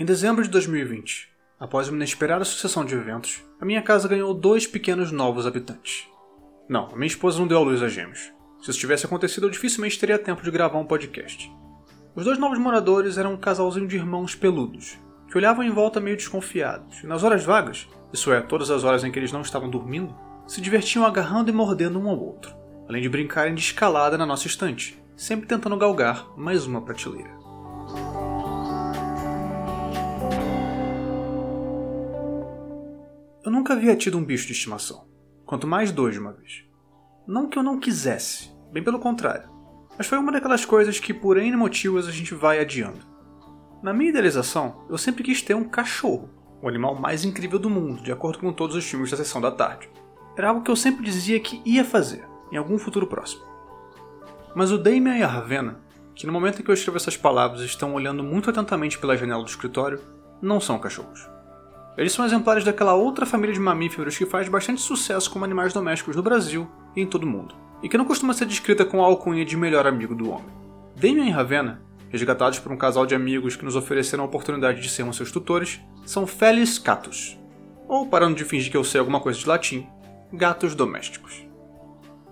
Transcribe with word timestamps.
Em 0.00 0.04
dezembro 0.04 0.44
de 0.44 0.50
2020, 0.50 1.28
após 1.58 1.88
uma 1.88 1.96
inesperada 1.96 2.44
sucessão 2.44 2.84
de 2.84 2.94
eventos, 2.94 3.42
a 3.60 3.64
minha 3.64 3.82
casa 3.82 4.06
ganhou 4.06 4.32
dois 4.32 4.64
pequenos 4.64 5.10
novos 5.10 5.44
habitantes. 5.44 6.06
Não, 6.68 6.86
a 6.86 6.94
minha 6.94 7.08
esposa 7.08 7.40
não 7.40 7.48
deu 7.48 7.58
a 7.58 7.62
luz 7.62 7.82
a 7.82 7.88
gêmeos. 7.88 8.32
Se 8.62 8.70
isso 8.70 8.78
tivesse 8.78 9.06
acontecido, 9.06 9.48
eu 9.48 9.50
dificilmente 9.50 9.98
teria 9.98 10.16
tempo 10.16 10.40
de 10.40 10.52
gravar 10.52 10.78
um 10.78 10.86
podcast. 10.86 11.50
Os 12.14 12.24
dois 12.24 12.38
novos 12.38 12.60
moradores 12.60 13.18
eram 13.18 13.32
um 13.32 13.36
casalzinho 13.36 13.88
de 13.88 13.96
irmãos 13.96 14.36
peludos, 14.36 14.96
que 15.28 15.36
olhavam 15.36 15.64
em 15.64 15.70
volta 15.70 15.98
meio 15.98 16.16
desconfiados, 16.16 17.02
e 17.02 17.06
nas 17.08 17.24
horas 17.24 17.44
vagas, 17.44 17.88
isso 18.12 18.32
é, 18.32 18.40
todas 18.40 18.70
as 18.70 18.84
horas 18.84 19.02
em 19.02 19.10
que 19.10 19.18
eles 19.18 19.32
não 19.32 19.40
estavam 19.40 19.68
dormindo, 19.68 20.14
se 20.46 20.60
divertiam 20.60 21.04
agarrando 21.04 21.50
e 21.50 21.52
mordendo 21.52 21.98
um 21.98 22.08
ao 22.08 22.20
outro, 22.20 22.54
além 22.88 23.02
de 23.02 23.08
brincarem 23.08 23.52
de 23.52 23.62
escalada 23.62 24.16
na 24.16 24.24
nossa 24.24 24.46
estante, 24.46 24.96
sempre 25.16 25.48
tentando 25.48 25.76
galgar 25.76 26.24
mais 26.36 26.66
uma 26.66 26.82
prateleira. 26.82 27.37
Nunca 33.58 33.72
havia 33.72 33.96
tido 33.96 34.16
um 34.16 34.24
bicho 34.24 34.46
de 34.46 34.52
estimação, 34.52 35.08
quanto 35.44 35.66
mais 35.66 35.90
dois 35.90 36.14
de 36.14 36.20
uma 36.20 36.32
vez. 36.32 36.64
Não 37.26 37.48
que 37.48 37.58
eu 37.58 37.62
não 37.62 37.80
quisesse, 37.80 38.50
bem 38.72 38.84
pelo 38.84 39.00
contrário, 39.00 39.50
mas 39.96 40.06
foi 40.06 40.16
uma 40.16 40.30
daquelas 40.30 40.64
coisas 40.64 41.00
que 41.00 41.12
por 41.12 41.36
N 41.36 41.56
motivos 41.56 42.06
a 42.06 42.12
gente 42.12 42.34
vai 42.34 42.60
adiando. 42.60 43.00
Na 43.82 43.92
minha 43.92 44.10
idealização, 44.10 44.86
eu 44.88 44.96
sempre 44.96 45.24
quis 45.24 45.42
ter 45.42 45.54
um 45.54 45.64
cachorro, 45.64 46.30
o 46.62 46.68
animal 46.68 46.94
mais 46.94 47.24
incrível 47.24 47.58
do 47.58 47.68
mundo, 47.68 48.00
de 48.00 48.12
acordo 48.12 48.38
com 48.38 48.52
todos 48.52 48.76
os 48.76 48.84
filmes 48.84 49.10
da 49.10 49.16
sessão 49.16 49.40
da 49.40 49.50
tarde. 49.50 49.90
Era 50.36 50.50
algo 50.50 50.62
que 50.62 50.70
eu 50.70 50.76
sempre 50.76 51.04
dizia 51.04 51.40
que 51.40 51.60
ia 51.64 51.84
fazer, 51.84 52.24
em 52.52 52.56
algum 52.56 52.78
futuro 52.78 53.08
próximo. 53.08 53.42
Mas 54.54 54.70
o 54.70 54.78
Damien 54.78 55.18
e 55.18 55.22
a 55.24 55.26
Ravenna, 55.26 55.80
que 56.14 56.26
no 56.26 56.32
momento 56.32 56.60
em 56.60 56.64
que 56.64 56.70
eu 56.70 56.74
escrevo 56.74 56.96
essas 56.96 57.16
palavras 57.16 57.62
estão 57.62 57.92
olhando 57.94 58.22
muito 58.22 58.48
atentamente 58.48 58.98
pela 58.98 59.16
janela 59.16 59.42
do 59.42 59.50
escritório, 59.50 60.00
não 60.40 60.60
são 60.60 60.78
cachorros. 60.78 61.28
Eles 61.98 62.12
são 62.12 62.24
exemplares 62.24 62.62
daquela 62.62 62.94
outra 62.94 63.26
família 63.26 63.52
de 63.52 63.58
mamíferos 63.58 64.16
que 64.16 64.24
faz 64.24 64.48
bastante 64.48 64.80
sucesso 64.80 65.28
como 65.28 65.44
animais 65.44 65.72
domésticos 65.72 66.14
no 66.14 66.22
Brasil 66.22 66.68
e 66.94 67.00
em 67.00 67.06
todo 67.06 67.24
o 67.24 67.26
mundo, 67.26 67.56
e 67.82 67.88
que 67.88 67.98
não 67.98 68.04
costuma 68.04 68.32
ser 68.32 68.46
descrita 68.46 68.84
com 68.84 69.02
a 69.02 69.06
alcunha 69.06 69.44
de 69.44 69.56
melhor 69.56 69.84
amigo 69.84 70.14
do 70.14 70.30
homem. 70.30 70.46
Damien 70.94 71.26
e 71.26 71.32
Ravenna, 71.32 71.82
resgatados 72.08 72.60
por 72.60 72.70
um 72.70 72.76
casal 72.76 73.04
de 73.04 73.16
amigos 73.16 73.56
que 73.56 73.64
nos 73.64 73.74
ofereceram 73.74 74.22
a 74.22 74.26
oportunidade 74.28 74.80
de 74.80 74.88
sermos 74.88 75.16
seus 75.16 75.32
tutores, 75.32 75.80
são 76.06 76.24
Felis 76.24 76.78
catus, 76.78 77.36
ou 77.88 78.06
parando 78.06 78.36
de 78.36 78.44
fingir 78.44 78.70
que 78.70 78.76
eu 78.76 78.84
sei 78.84 79.00
alguma 79.00 79.20
coisa 79.20 79.36
de 79.36 79.48
latim, 79.48 79.84
gatos 80.32 80.76
domésticos. 80.76 81.44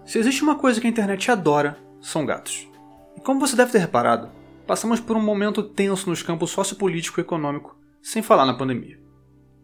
Se 0.04 0.16
existe 0.20 0.44
uma 0.44 0.54
coisa 0.54 0.80
que 0.80 0.86
a 0.86 0.90
internet 0.90 1.28
adora, 1.28 1.76
são 2.00 2.24
gatos. 2.24 2.68
E 3.16 3.20
como 3.20 3.40
você 3.40 3.56
deve 3.56 3.72
ter 3.72 3.78
reparado, 3.78 4.30
passamos 4.64 5.00
por 5.00 5.16
um 5.16 5.22
momento 5.22 5.60
tenso 5.60 6.08
nos 6.08 6.22
campos 6.22 6.50
sociopolítico 6.50 7.18
e 7.18 7.22
econômico, 7.22 7.76
sem 8.00 8.22
falar 8.22 8.46
na 8.46 8.54
pandemia. 8.54 9.04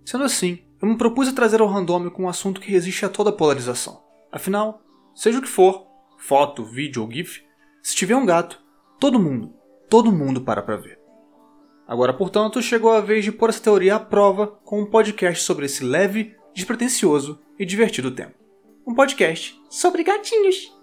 Sendo 0.04 0.24
assim, 0.24 0.58
eu 0.80 0.88
me 0.88 0.98
propus 0.98 1.28
a 1.28 1.32
trazer 1.32 1.60
ao 1.60 1.68
randômico 1.68 2.22
um 2.22 2.28
assunto 2.28 2.60
que 2.60 2.70
resiste 2.70 3.04
a 3.04 3.08
toda 3.08 3.32
polarização. 3.32 4.02
Afinal, 4.30 4.82
seja 5.14 5.38
o 5.38 5.42
que 5.42 5.48
for, 5.48 5.86
foto, 6.18 6.64
vídeo 6.64 7.02
ou 7.02 7.10
GIF, 7.10 7.42
se 7.82 7.94
tiver 7.94 8.16
um 8.16 8.26
gato, 8.26 8.60
todo 8.98 9.18
mundo, 9.18 9.54
todo 9.88 10.12
mundo 10.12 10.40
para 10.40 10.62
pra 10.62 10.76
ver. 10.76 10.98
Agora, 11.86 12.14
portanto, 12.14 12.62
chegou 12.62 12.92
a 12.92 13.00
vez 13.00 13.24
de 13.24 13.32
pôr 13.32 13.50
essa 13.50 13.62
teoria 13.62 13.96
à 13.96 14.00
prova 14.00 14.46
com 14.64 14.80
um 14.80 14.86
podcast 14.86 15.44
sobre 15.44 15.66
esse 15.66 15.84
leve, 15.84 16.34
despretensioso 16.54 17.40
e 17.58 17.66
divertido 17.66 18.10
tema. 18.10 18.32
Um 18.86 18.94
podcast 18.94 19.60
sobre 19.68 20.02
gatinhos. 20.02 20.81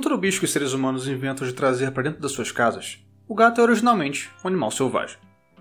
Como 0.00 0.08
todo 0.08 0.18
bicho 0.18 0.38
que 0.38 0.46
os 0.46 0.52
seres 0.52 0.72
humanos 0.72 1.06
inventam 1.06 1.46
de 1.46 1.52
trazer 1.52 1.90
para 1.90 2.04
dentro 2.04 2.22
das 2.22 2.32
suas 2.32 2.50
casas, 2.50 3.04
o 3.28 3.34
gato 3.34 3.60
é 3.60 3.64
originalmente 3.64 4.30
um 4.42 4.48
animal 4.48 4.70
selvagem. 4.70 5.18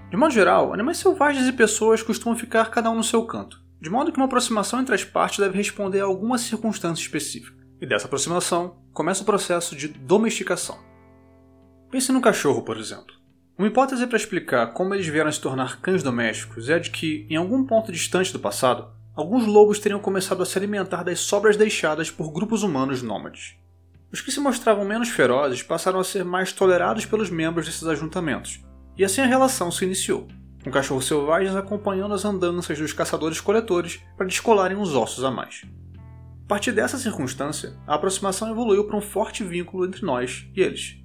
De 0.10 0.16
modo 0.16 0.34
geral, 0.34 0.74
animais 0.74 0.96
selvagens 0.96 1.46
e 1.46 1.52
pessoas 1.52 2.02
costumam 2.02 2.40
ficar 2.40 2.72
cada 2.72 2.90
um 2.90 2.96
no 2.96 3.04
seu 3.04 3.26
canto, 3.26 3.62
de 3.82 3.90
modo 3.90 4.14
que 4.14 4.18
uma 4.18 4.28
aproximação 4.28 4.80
entre 4.80 4.96
as 4.96 5.04
partes 5.04 5.40
deve 5.40 5.58
responder 5.58 6.00
a 6.00 6.06
alguma 6.06 6.38
circunstância 6.38 7.02
específica. 7.02 7.62
E 7.82 7.86
dessa 7.86 8.06
aproximação 8.06 8.78
começa 8.94 9.24
o 9.24 9.26
processo 9.26 9.76
de 9.76 9.90
domesticação. 9.90 10.80
Pense 11.92 12.10
no 12.14 12.22
cachorro, 12.22 12.62
por 12.62 12.78
exemplo. 12.78 13.14
Uma 13.58 13.68
hipótese 13.68 14.08
para 14.08 14.16
explicar 14.16 14.68
como 14.68 14.94
eles 14.94 15.08
vieram 15.08 15.28
a 15.28 15.34
se 15.34 15.42
tornar 15.42 15.82
cães 15.82 16.02
domésticos 16.02 16.70
é 16.70 16.76
a 16.76 16.80
de 16.80 16.92
que, 16.92 17.28
em 17.30 17.36
algum 17.36 17.66
ponto 17.66 17.92
distante 17.92 18.32
do 18.32 18.40
passado, 18.40 18.88
alguns 19.14 19.46
lobos 19.46 19.80
teriam 19.80 20.00
começado 20.00 20.42
a 20.42 20.46
se 20.46 20.58
alimentar 20.58 21.04
das 21.04 21.20
sobras 21.20 21.58
deixadas 21.58 22.10
por 22.10 22.32
grupos 22.32 22.64
humanos 22.64 23.02
nômades. 23.02 23.59
Os 24.12 24.22
que 24.22 24.32
se 24.32 24.40
mostravam 24.40 24.84
menos 24.84 25.10
ferozes 25.10 25.62
passaram 25.62 26.00
a 26.00 26.04
ser 26.04 26.26
mais 26.26 26.52
tolerados 26.52 27.06
pelos 27.06 27.30
membros 27.30 27.68
desses 27.68 27.86
ajuntamentos, 27.86 28.60
e 28.98 29.06
assim 29.06 29.22
a 29.22 29.26
relação 29.26 29.72
se 29.72 29.86
iniciou, 29.86 30.28
com 30.64 30.72
cachorros 30.72 31.06
selvagens 31.06 31.56
acompanhando 31.56 32.16
as 32.16 32.26
andanças 32.26 32.80
dos 32.80 32.92
caçadores-coletores 32.92 34.02
para 34.18 34.26
descolarem 34.26 34.76
uns 34.76 34.96
ossos 34.96 35.24
a 35.24 35.30
mais. 35.30 35.64
A 36.44 36.48
partir 36.48 36.72
dessa 36.72 36.98
circunstância, 36.98 37.78
a 37.86 37.94
aproximação 37.94 38.50
evoluiu 38.50 38.86
para 38.86 38.98
um 38.98 39.02
forte 39.02 39.44
vínculo 39.44 39.86
entre 39.86 40.04
nós 40.04 40.48
e 40.56 40.62
eles. 40.62 40.98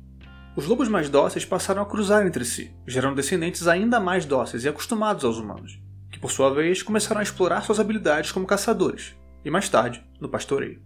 Os 0.56 0.64
lobos 0.66 0.88
mais 0.88 1.10
dóceis 1.10 1.44
passaram 1.44 1.82
a 1.82 1.86
cruzar 1.86 2.26
entre 2.26 2.44
si, 2.44 2.74
gerando 2.86 3.16
descendentes 3.16 3.68
ainda 3.68 4.00
mais 4.00 4.24
dóceis 4.24 4.64
e 4.64 4.68
acostumados 4.68 5.24
aos 5.24 5.36
humanos, 5.36 5.78
que 6.10 6.18
por 6.18 6.30
sua 6.30 6.48
vez 6.48 6.82
começaram 6.82 7.20
a 7.20 7.22
explorar 7.22 7.60
suas 7.60 7.78
habilidades 7.78 8.32
como 8.32 8.46
caçadores, 8.46 9.14
e 9.44 9.50
mais 9.50 9.68
tarde, 9.68 10.02
no 10.18 10.28
pastoreio. 10.28 10.80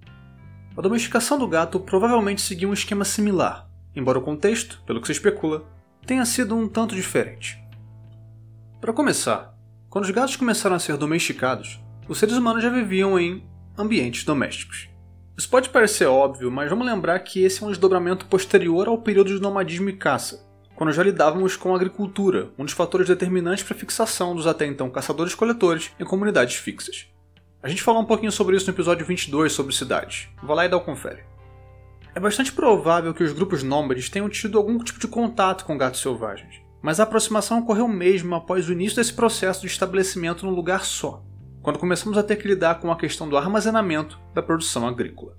A 0.79 0.81
domesticação 0.81 1.37
do 1.37 1.49
gato 1.49 1.81
provavelmente 1.81 2.41
seguiu 2.41 2.71
um 2.71 2.73
esquema 2.73 3.05
similar, 3.05 3.69
embora 3.97 4.21
o 4.21 4.23
contexto, 4.23 4.81
pelo 4.87 5.01
que 5.01 5.09
se 5.09 5.13
especula, 5.13 5.65
tenha 6.07 6.25
sido 6.25 6.55
um 6.55 6.69
tanto 6.69 6.95
diferente. 6.95 7.61
Para 8.81 8.93
começar, 8.93 9.59
quando 9.91 10.05
os 10.05 10.11
gatos 10.13 10.37
começaram 10.37 10.77
a 10.77 10.79
ser 10.79 10.97
domesticados, 10.97 11.81
os 12.09 12.17
seres 12.17 12.37
humanos 12.37 12.63
já 12.63 12.71
viviam 12.71 13.19
em 13.19 13.45
ambientes 13.77 14.23
domésticos. 14.23 14.89
Isso 15.37 15.51
pode 15.51 15.69
parecer 15.69 16.07
óbvio, 16.07 16.49
mas 16.49 16.71
vamos 16.71 16.87
lembrar 16.87 17.19
que 17.19 17.43
esse 17.43 17.61
é 17.61 17.67
um 17.67 17.71
desdobramento 17.71 18.27
posterior 18.27 18.87
ao 18.87 18.99
período 18.99 19.35
de 19.35 19.43
nomadismo 19.43 19.89
e 19.89 19.95
caça, 19.95 20.49
quando 20.77 20.93
já 20.93 21.03
lidávamos 21.03 21.57
com 21.57 21.73
a 21.73 21.77
agricultura, 21.77 22.53
um 22.57 22.65
dos 22.65 22.73
fatores 22.73 23.09
determinantes 23.09 23.65
para 23.65 23.75
a 23.75 23.81
fixação 23.81 24.33
dos 24.33 24.47
até 24.47 24.65
então 24.65 24.89
caçadores-coletores 24.89 25.91
em 25.99 26.05
comunidades 26.05 26.55
fixas. 26.55 27.09
A 27.61 27.69
gente 27.69 27.83
falou 27.83 28.01
um 28.01 28.07
pouquinho 28.07 28.31
sobre 28.31 28.57
isso 28.57 28.67
no 28.67 28.73
episódio 28.73 29.05
22 29.05 29.53
sobre 29.53 29.75
cidades. 29.75 30.29
Vá 30.41 30.55
lá 30.55 30.65
e 30.65 30.69
dá 30.69 30.77
o 30.77 30.81
um 30.81 30.85
confere. 30.85 31.25
É 32.15 32.21
bastante 32.21 32.53
provável 32.53 33.13
que 33.13 33.25
os 33.25 33.33
grupos 33.33 33.65
nômades 33.65 34.09
tenham 34.09 34.29
tido 34.29 34.57
algum 34.57 34.79
tipo 34.79 35.01
de 35.01 35.09
contato 35.09 35.65
com 35.65 35.77
gatos 35.77 36.01
selvagens, 36.01 36.63
mas 36.81 37.01
a 37.01 37.03
aproximação 37.03 37.59
ocorreu 37.59 37.89
mesmo 37.89 38.33
após 38.37 38.69
o 38.69 38.73
início 38.73 38.97
desse 38.97 39.13
processo 39.13 39.63
de 39.63 39.67
estabelecimento 39.67 40.47
num 40.47 40.55
lugar 40.55 40.85
só, 40.85 41.25
quando 41.61 41.81
começamos 41.81 42.17
a 42.17 42.23
ter 42.23 42.37
que 42.37 42.47
lidar 42.47 42.77
com 42.77 42.93
a 42.93 42.97
questão 42.97 43.29
do 43.29 43.37
armazenamento 43.37 44.21
da 44.33 44.43
produção 44.43 44.87
agrícola. 44.87 45.35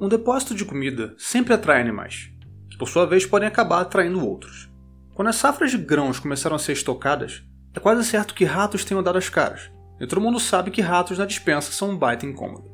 Um 0.00 0.08
depósito 0.08 0.52
de 0.52 0.64
comida 0.64 1.14
sempre 1.16 1.54
atrai 1.54 1.80
animais, 1.80 2.32
que 2.68 2.76
por 2.76 2.88
sua 2.88 3.06
vez 3.06 3.24
podem 3.24 3.46
acabar 3.46 3.82
atraindo 3.82 4.26
outros. 4.26 4.68
Quando 5.14 5.28
as 5.28 5.36
safras 5.36 5.70
de 5.70 5.78
grãos 5.78 6.18
começaram 6.18 6.56
a 6.56 6.58
ser 6.58 6.72
estocadas, 6.72 7.44
é 7.72 7.78
quase 7.78 8.04
certo 8.04 8.34
que 8.34 8.44
ratos 8.44 8.84
tenham 8.84 9.02
dado 9.02 9.18
as 9.18 9.28
caras, 9.28 9.70
e 10.00 10.06
todo 10.06 10.20
mundo 10.20 10.40
sabe 10.40 10.70
que 10.70 10.80
ratos 10.80 11.18
na 11.18 11.26
dispensa 11.26 11.70
são 11.72 11.90
um 11.90 11.96
baita 11.96 12.24
incômodo. 12.24 12.70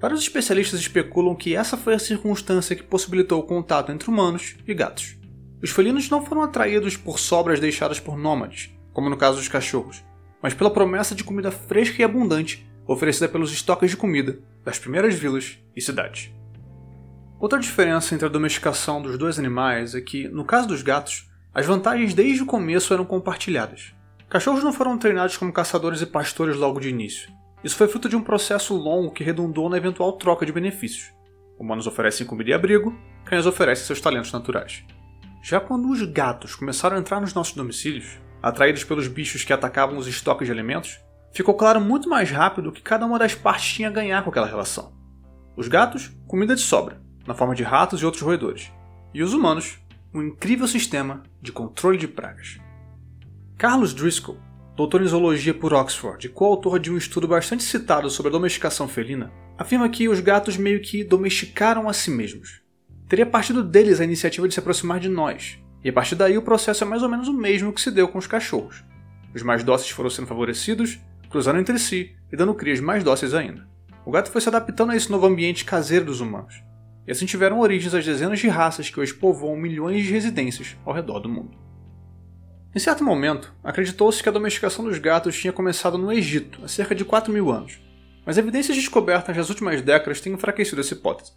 Vários 0.00 0.22
especialistas 0.22 0.80
especulam 0.80 1.36
que 1.36 1.54
essa 1.54 1.76
foi 1.76 1.94
a 1.94 1.98
circunstância 1.98 2.74
que 2.74 2.82
possibilitou 2.82 3.38
o 3.38 3.46
contato 3.46 3.92
entre 3.92 4.08
humanos 4.08 4.56
e 4.66 4.72
gatos. 4.72 5.18
Os 5.62 5.70
felinos 5.70 6.08
não 6.08 6.24
foram 6.24 6.42
atraídos 6.42 6.96
por 6.96 7.18
sobras 7.18 7.60
deixadas 7.60 8.00
por 8.00 8.16
nômades, 8.16 8.70
como 8.94 9.10
no 9.10 9.16
caso 9.16 9.36
dos 9.36 9.48
cachorros, 9.48 10.02
mas 10.42 10.54
pela 10.54 10.70
promessa 10.70 11.14
de 11.14 11.22
comida 11.22 11.50
fresca 11.50 12.00
e 12.00 12.04
abundante 12.04 12.66
oferecida 12.86 13.28
pelos 13.28 13.52
estoques 13.52 13.90
de 13.90 13.96
comida 13.96 14.38
das 14.64 14.78
primeiras 14.78 15.14
vilas 15.14 15.58
e 15.76 15.82
cidades. 15.82 16.32
Outra 17.38 17.58
diferença 17.58 18.14
entre 18.14 18.26
a 18.26 18.30
domesticação 18.30 19.00
dos 19.00 19.16
dois 19.16 19.38
animais 19.38 19.94
é 19.94 20.00
que, 20.00 20.28
no 20.28 20.44
caso 20.44 20.68
dos 20.68 20.82
gatos, 20.82 21.30
as 21.54 21.66
vantagens 21.66 22.14
desde 22.14 22.42
o 22.42 22.46
começo 22.46 22.92
eram 22.92 23.04
compartilhadas. 23.04 23.94
Cachorros 24.30 24.64
não 24.64 24.72
foram 24.72 24.96
treinados 24.96 25.36
como 25.36 25.52
caçadores 25.52 26.00
e 26.00 26.06
pastores 26.06 26.56
logo 26.56 26.80
de 26.80 26.88
início, 26.88 27.30
isso 27.62 27.76
foi 27.76 27.88
fruto 27.88 28.08
de 28.08 28.16
um 28.16 28.22
processo 28.22 28.74
longo 28.74 29.10
que 29.10 29.22
redundou 29.22 29.68
na 29.68 29.76
eventual 29.76 30.12
troca 30.14 30.46
de 30.46 30.52
benefícios. 30.52 31.12
Humanos 31.58 31.86
oferecem 31.86 32.26
comida 32.26 32.50
e 32.50 32.54
abrigo, 32.54 32.98
cães 33.24 33.44
oferecem 33.44 33.84
seus 33.84 34.00
talentos 34.00 34.32
naturais. 34.32 34.82
Já 35.42 35.60
quando 35.60 35.90
os 35.90 36.02
gatos 36.02 36.54
começaram 36.54 36.96
a 36.96 37.00
entrar 37.00 37.20
nos 37.20 37.34
nossos 37.34 37.54
domicílios, 37.54 38.18
atraídos 38.42 38.82
pelos 38.82 39.08
bichos 39.08 39.44
que 39.44 39.52
atacavam 39.52 39.98
os 39.98 40.06
estoques 40.06 40.46
de 40.46 40.52
alimentos, 40.52 40.98
ficou 41.32 41.52
claro 41.54 41.80
muito 41.80 42.08
mais 42.08 42.30
rápido 42.30 42.72
que 42.72 42.80
cada 42.80 43.04
uma 43.04 43.18
das 43.18 43.34
partes 43.34 43.74
tinha 43.74 43.88
a 43.88 43.92
ganhar 43.92 44.22
com 44.24 44.30
aquela 44.30 44.46
relação. 44.46 44.94
Os 45.54 45.68
gatos, 45.68 46.10
comida 46.26 46.54
de 46.54 46.62
sobra, 46.62 47.02
na 47.26 47.34
forma 47.34 47.54
de 47.54 47.62
ratos 47.62 48.00
e 48.00 48.06
outros 48.06 48.22
roedores, 48.22 48.72
e 49.12 49.22
os 49.22 49.34
humanos, 49.34 49.78
um 50.14 50.22
incrível 50.22 50.66
sistema 50.66 51.22
de 51.42 51.52
controle 51.52 51.98
de 51.98 52.08
pragas. 52.08 52.58
Carlos 53.60 53.92
Driscoll, 53.92 54.38
doutor 54.74 55.02
em 55.02 55.06
zoologia 55.06 55.52
por 55.52 55.74
Oxford 55.74 56.26
e 56.26 56.30
coautor 56.30 56.78
de 56.78 56.90
um 56.90 56.96
estudo 56.96 57.28
bastante 57.28 57.62
citado 57.62 58.08
sobre 58.08 58.30
a 58.30 58.32
domesticação 58.32 58.88
felina, 58.88 59.30
afirma 59.58 59.86
que 59.90 60.08
os 60.08 60.18
gatos 60.18 60.56
meio 60.56 60.80
que 60.80 61.04
domesticaram 61.04 61.86
a 61.86 61.92
si 61.92 62.10
mesmos. 62.10 62.62
Teria 63.06 63.26
partido 63.26 63.62
deles 63.62 64.00
a 64.00 64.04
iniciativa 64.04 64.48
de 64.48 64.54
se 64.54 64.60
aproximar 64.60 64.98
de 64.98 65.10
nós, 65.10 65.58
e 65.84 65.90
a 65.90 65.92
partir 65.92 66.14
daí 66.14 66.38
o 66.38 66.42
processo 66.42 66.84
é 66.84 66.86
mais 66.86 67.02
ou 67.02 67.08
menos 67.10 67.28
o 67.28 67.34
mesmo 67.34 67.70
que 67.70 67.82
se 67.82 67.90
deu 67.90 68.08
com 68.08 68.16
os 68.16 68.26
cachorros. 68.26 68.82
Os 69.34 69.42
mais 69.42 69.62
dóceis 69.62 69.90
foram 69.90 70.08
sendo 70.08 70.28
favorecidos, 70.28 70.98
cruzando 71.28 71.60
entre 71.60 71.78
si 71.78 72.16
e 72.32 72.36
dando 72.38 72.54
crias 72.54 72.80
mais 72.80 73.04
dóceis 73.04 73.34
ainda. 73.34 73.68
O 74.06 74.10
gato 74.10 74.30
foi 74.30 74.40
se 74.40 74.48
adaptando 74.48 74.92
a 74.92 74.96
esse 74.96 75.10
novo 75.10 75.26
ambiente 75.26 75.66
caseiro 75.66 76.06
dos 76.06 76.22
humanos, 76.22 76.62
e 77.06 77.12
assim 77.12 77.26
tiveram 77.26 77.60
origens 77.60 77.92
as 77.92 78.06
dezenas 78.06 78.38
de 78.38 78.48
raças 78.48 78.88
que 78.88 78.98
hoje 78.98 79.12
povoam 79.12 79.54
milhões 79.54 80.02
de 80.02 80.12
residências 80.12 80.78
ao 80.82 80.94
redor 80.94 81.20
do 81.20 81.28
mundo. 81.28 81.69
Em 82.72 82.78
certo 82.78 83.02
momento, 83.02 83.52
acreditou-se 83.64 84.22
que 84.22 84.28
a 84.28 84.32
domesticação 84.32 84.84
dos 84.84 84.96
gatos 84.98 85.36
tinha 85.36 85.52
começado 85.52 85.98
no 85.98 86.12
Egito, 86.12 86.60
há 86.62 86.68
cerca 86.68 86.94
de 86.94 87.04
4 87.04 87.32
mil 87.32 87.50
anos, 87.50 87.80
mas 88.24 88.38
evidências 88.38 88.76
descobertas 88.76 89.36
nas 89.36 89.48
últimas 89.48 89.82
décadas 89.82 90.20
têm 90.20 90.34
enfraquecido 90.34 90.80
essa 90.80 90.94
hipótese. 90.94 91.32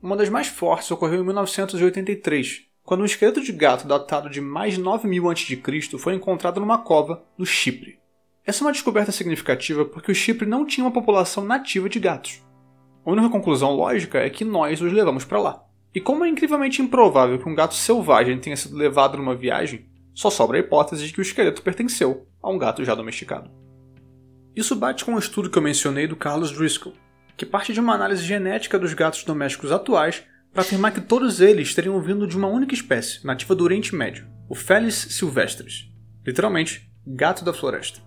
Uma 0.00 0.16
das 0.16 0.30
mais 0.30 0.46
fortes 0.46 0.90
ocorreu 0.90 1.20
em 1.20 1.26
1983, 1.26 2.62
quando 2.82 3.02
um 3.02 3.04
esqueleto 3.04 3.42
de 3.42 3.52
gato 3.52 3.86
datado 3.86 4.30
de 4.30 4.40
mais 4.40 4.74
de 4.74 4.80
9 4.80 5.06
mil 5.06 5.28
a.C. 5.28 5.60
foi 5.98 6.14
encontrado 6.14 6.58
numa 6.58 6.78
cova 6.78 7.22
no 7.36 7.44
Chipre. 7.44 7.98
Essa 8.42 8.64
é 8.64 8.66
uma 8.66 8.72
descoberta 8.72 9.12
significativa 9.12 9.84
porque 9.84 10.10
o 10.10 10.14
Chipre 10.14 10.46
não 10.48 10.64
tinha 10.64 10.86
uma 10.86 10.90
população 10.90 11.44
nativa 11.44 11.86
de 11.86 12.00
gatos. 12.00 12.42
A 13.04 13.10
única 13.10 13.28
conclusão 13.28 13.72
lógica 13.72 14.18
é 14.18 14.30
que 14.30 14.44
nós 14.44 14.80
os 14.80 14.90
levamos 14.90 15.26
para 15.26 15.38
lá. 15.38 15.62
E 15.94 16.00
como 16.00 16.24
é 16.24 16.28
incrivelmente 16.28 16.80
improvável 16.80 17.38
que 17.38 17.48
um 17.48 17.54
gato 17.54 17.74
selvagem 17.74 18.38
tenha 18.38 18.56
sido 18.56 18.74
levado 18.74 19.18
numa 19.18 19.34
viagem, 19.34 19.86
só 20.14 20.30
sobra 20.30 20.58
a 20.58 20.60
hipótese 20.60 21.06
de 21.06 21.12
que 21.12 21.20
o 21.20 21.22
esqueleto 21.22 21.62
pertenceu 21.62 22.26
a 22.42 22.50
um 22.50 22.58
gato 22.58 22.84
já 22.84 22.94
domesticado. 22.94 23.50
Isso 24.54 24.76
bate 24.76 25.04
com 25.04 25.14
o 25.14 25.18
estudo 25.18 25.48
que 25.48 25.56
eu 25.56 25.62
mencionei 25.62 26.06
do 26.06 26.16
Carlos 26.16 26.52
Driscoll, 26.52 26.92
que 27.36 27.46
parte 27.46 27.72
de 27.72 27.80
uma 27.80 27.94
análise 27.94 28.22
genética 28.22 28.78
dos 28.78 28.92
gatos 28.92 29.24
domésticos 29.24 29.72
atuais 29.72 30.24
para 30.52 30.62
afirmar 30.62 30.92
que 30.92 31.00
todos 31.00 31.40
eles 31.40 31.74
teriam 31.74 32.00
vindo 32.00 32.26
de 32.26 32.36
uma 32.36 32.48
única 32.48 32.74
espécie, 32.74 33.24
nativa 33.26 33.54
do 33.54 33.64
Oriente 33.64 33.94
Médio, 33.94 34.26
o 34.48 34.54
Felis 34.54 34.94
silvestris, 34.94 35.88
literalmente, 36.26 36.92
gato 37.06 37.42
da 37.42 37.54
floresta. 37.54 38.00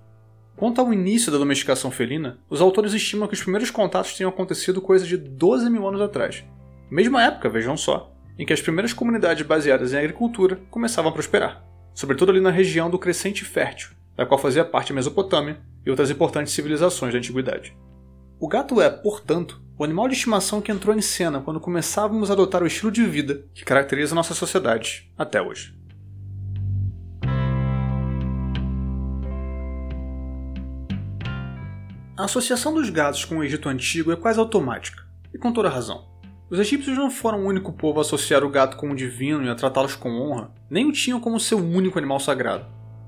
Quanto 0.56 0.80
ao 0.80 0.94
início 0.94 1.32
da 1.32 1.40
domesticação 1.40 1.90
felina, 1.90 2.38
os 2.50 2.62
autores 2.62 2.94
estimam 2.94 3.28
que 3.28 3.34
os 3.34 3.42
primeiros 3.42 3.72
contatos 3.72 4.14
tenham 4.14 4.30
acontecido 4.30 4.82
coisa 4.82 5.06
de 5.06 5.18
12 5.18 5.70
mil 5.70 5.88
anos 5.88 6.00
atrás. 6.00 6.46
Mesma 6.90 7.24
época, 7.24 7.50
vejam 7.50 7.76
só, 7.76 8.16
em 8.38 8.46
que 8.46 8.54
as 8.54 8.62
primeiras 8.62 8.94
comunidades 8.94 9.46
baseadas 9.46 9.92
em 9.92 9.98
agricultura 9.98 10.62
começavam 10.70 11.10
a 11.10 11.14
prosperar, 11.14 11.65
sobretudo 11.96 12.32
ali 12.32 12.42
na 12.42 12.52
região 12.52 12.90
do 12.90 13.00
Crescente 13.00 13.46
Fértil, 13.46 13.90
da 14.16 14.26
qual 14.26 14.38
fazia 14.38 14.66
parte 14.66 14.92
a 14.92 14.96
Mesopotâmia 14.96 15.60
e 15.84 15.90
outras 15.90 16.12
importantes 16.12 16.54
civilizações 16.54 17.14
da 17.14 17.18
antiguidade. 17.18 17.76
O 18.38 18.48
gato 18.48 18.82
é, 18.82 18.90
portanto, 18.90 19.62
o 19.78 19.84
animal 19.84 20.08
de 20.08 20.14
estimação 20.14 20.62
que 20.62 20.72
entrou 20.72 20.94
em 20.94 21.02
cena 21.02 21.40
quando 21.40 21.60
começávamos 21.60 22.30
a 22.30 22.34
adotar 22.34 22.62
o 22.62 22.68
estilo 22.68 22.92
de 22.92 23.04
vida 23.06 23.46
que 23.54 23.64
caracteriza 23.64 24.14
nossa 24.14 24.34
sociedade 24.34 25.10
até 25.18 25.42
hoje. 25.42 25.74
A 32.18 32.26
associação 32.26 32.74
dos 32.74 32.90
gatos 32.90 33.26
com 33.26 33.38
o 33.38 33.44
Egito 33.44 33.68
Antigo 33.68 34.12
é 34.12 34.16
quase 34.16 34.40
automática, 34.40 35.04
e 35.34 35.38
com 35.38 35.52
toda 35.52 35.70
razão. 35.70 36.15
Os 36.48 36.60
egípcios 36.60 36.96
não 36.96 37.10
foram 37.10 37.44
o 37.44 37.48
único 37.48 37.74
povo 37.74 38.00
a 38.00 38.02
associar 38.02 38.44
o 38.44 38.50
gato 38.50 38.78
com 38.78 38.92
o 38.92 38.96
divino 38.96 39.44
e 39.44 39.50
a 39.50 39.56
tratá-los 39.56 39.96
com 39.96 40.12
honra, 40.12 40.52
nem 40.70 40.88
o 40.88 40.92
tinham 40.92 41.20
como 41.20 41.40
seu 41.40 41.58
único 41.58 41.98
animal 41.98 42.20
sagrado. 42.20 42.68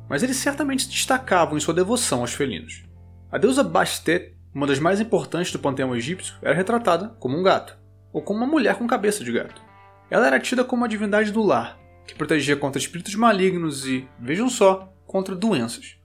Mas 0.09 0.23
eles 0.23 0.37
certamente 0.37 0.83
se 0.83 0.89
destacavam 0.89 1.55
em 1.55 1.59
sua 1.59 1.73
devoção 1.73 2.21
aos 2.21 2.33
felinos. 2.33 2.83
A 3.31 3.37
deusa 3.37 3.63
Bastet, 3.63 4.35
uma 4.53 4.65
das 4.65 4.79
mais 4.79 4.99
importantes 4.99 5.51
do 5.51 5.59
panteão 5.59 5.95
egípcio, 5.95 6.35
era 6.41 6.55
retratada 6.55 7.09
como 7.19 7.37
um 7.37 7.43
gato, 7.43 7.77
ou 8.11 8.23
como 8.23 8.39
uma 8.39 8.47
mulher 8.47 8.75
com 8.75 8.87
cabeça 8.87 9.23
de 9.23 9.31
gato. 9.31 9.61
Ela 10.09 10.25
era 10.25 10.39
tida 10.39 10.63
como 10.63 10.85
a 10.85 10.87
divindade 10.87 11.31
do 11.31 11.43
lar, 11.43 11.77
que 12.07 12.15
protegia 12.15 12.55
contra 12.55 12.79
espíritos 12.79 13.13
malignos 13.13 13.85
e, 13.85 14.07
vejam 14.19 14.49
só, 14.49 14.91
contra 15.05 15.35
doenças. 15.35 15.97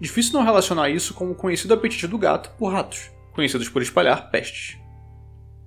Difícil 0.00 0.34
não 0.34 0.44
relacionar 0.44 0.90
isso 0.90 1.14
com 1.14 1.30
o 1.30 1.34
conhecido 1.34 1.72
apetite 1.72 2.06
do 2.06 2.18
gato 2.18 2.50
por 2.58 2.72
ratos, 2.72 3.10
conhecidos 3.32 3.68
por 3.68 3.80
espalhar 3.80 4.30
pestes. 4.30 4.79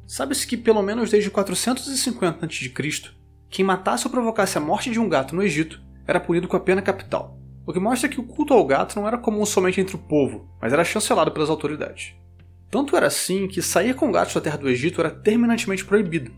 Sabe-se 0.06 0.46
que 0.46 0.58
pelo 0.58 0.82
menos 0.82 1.10
desde 1.10 1.30
450 1.30 2.46
a.C., 2.46 3.12
quem 3.50 3.64
matasse 3.64 4.06
ou 4.06 4.12
provocasse 4.12 4.58
a 4.58 4.62
morte 4.62 4.90
de 4.90 5.00
um 5.00 5.08
gato 5.08 5.36
no 5.36 5.44
Egito 5.44 5.82
era 6.08 6.20
punido 6.20 6.48
com 6.48 6.58
a 6.58 6.60
pena 6.60 6.82
capital, 6.82 7.40
o 7.66 7.72
que 7.72 7.80
mostra 7.80 8.10
que 8.10 8.20
o 8.20 8.24
culto 8.24 8.54
ao 8.54 8.66
gato 8.66 8.96
não 8.96 9.08
era 9.08 9.18
comum 9.18 9.46
somente 9.46 9.80
entre 9.80 9.96
o 9.96 10.00
povo, 10.00 10.50
mas 10.62 10.74
era 10.74 10.84
chancelado 10.84 11.32
pelas 11.32 11.50
autoridades. 11.50 12.14
Tanto 12.70 12.98
era 12.98 13.08
assim 13.08 13.48
que 13.48 13.62
sair 13.62 13.94
com 13.94 14.12
gatos 14.12 14.34
da 14.34 14.42
terra 14.42 14.58
do 14.58 14.70
Egito 14.70 15.00
era 15.00 15.12
terminantemente 15.12 15.86
proibido, 15.86 16.32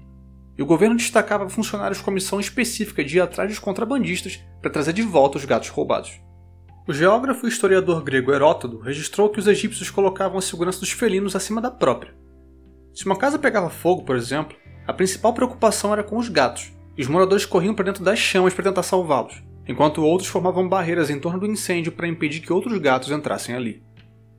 e 0.58 0.62
o 0.62 0.66
governo 0.66 0.96
destacava 0.96 1.50
funcionários 1.50 2.02
com 2.02 2.12
missão 2.12 2.40
específica 2.40 3.04
de 3.04 3.18
ir 3.18 3.22
atrás 3.22 3.50
dos 3.50 3.60
contrabandistas 3.60 4.40
para 4.62 4.72
trazer 4.72 4.94
de 4.94 5.02
volta 5.02 5.38
os 5.38 5.46
gatos 5.46 5.70
roubados. 5.70 6.20
O 6.88 6.94
geógrafo 6.94 7.46
e 7.46 7.50
historiador 7.50 8.04
grego 8.04 8.32
Heródoto 8.32 8.80
registrou 8.80 9.30
que 9.30 9.40
os 9.40 9.48
egípcios 9.48 9.90
colocavam 9.90 10.38
a 10.38 10.42
segurança 10.42 10.80
dos 10.80 10.92
felinos 10.92 11.36
acima 11.36 11.60
da 11.60 11.72
própria. 11.72 12.14
Se 12.96 13.06
uma 13.06 13.18
casa 13.18 13.38
pegava 13.38 13.70
fogo, 13.70 14.04
por 14.04 14.16
exemplo, 14.16 14.56
a 14.88 14.94
principal 14.94 15.34
preocupação 15.34 15.92
era 15.92 16.02
com 16.02 16.18
os 16.18 16.30
gatos, 16.30 16.72
e 16.98 17.02
os 17.02 17.10
moradores 17.10 17.46
corriam 17.46 17.76
para 17.76 17.84
dentro 17.84 18.06
das 18.06 18.18
chamas 18.18 18.54
para 18.54 18.64
tentar 18.64 18.84
salvá-los, 18.84 19.44
enquanto 19.68 20.02
outros 20.02 20.30
formavam 20.30 20.70
barreiras 20.70 21.10
em 21.10 21.20
torno 21.20 21.42
do 21.42 21.46
incêndio 21.46 21.92
para 21.92 22.08
impedir 22.08 22.40
que 22.40 22.54
outros 22.54 22.78
gatos 22.78 23.12
entrassem 23.12 23.54
ali. 23.54 23.84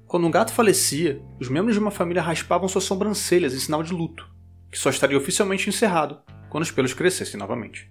Quando 0.07 0.27
um 0.27 0.31
gato 0.31 0.53
falecia, 0.55 1.21
os 1.39 1.51
membros 1.51 1.75
de 1.75 1.81
uma 1.81 1.91
família 1.91 2.23
raspavam 2.23 2.67
suas 2.67 2.85
sobrancelhas 2.85 3.53
em 3.53 3.59
sinal 3.59 3.83
de 3.83 3.93
luto, 3.93 4.27
que 4.71 4.79
só 4.79 4.89
estaria 4.89 5.19
oficialmente 5.19 5.69
encerrado 5.69 6.19
quando 6.49 6.65
os 6.65 6.71
pelos 6.71 6.95
crescessem 6.95 7.39
novamente. 7.39 7.91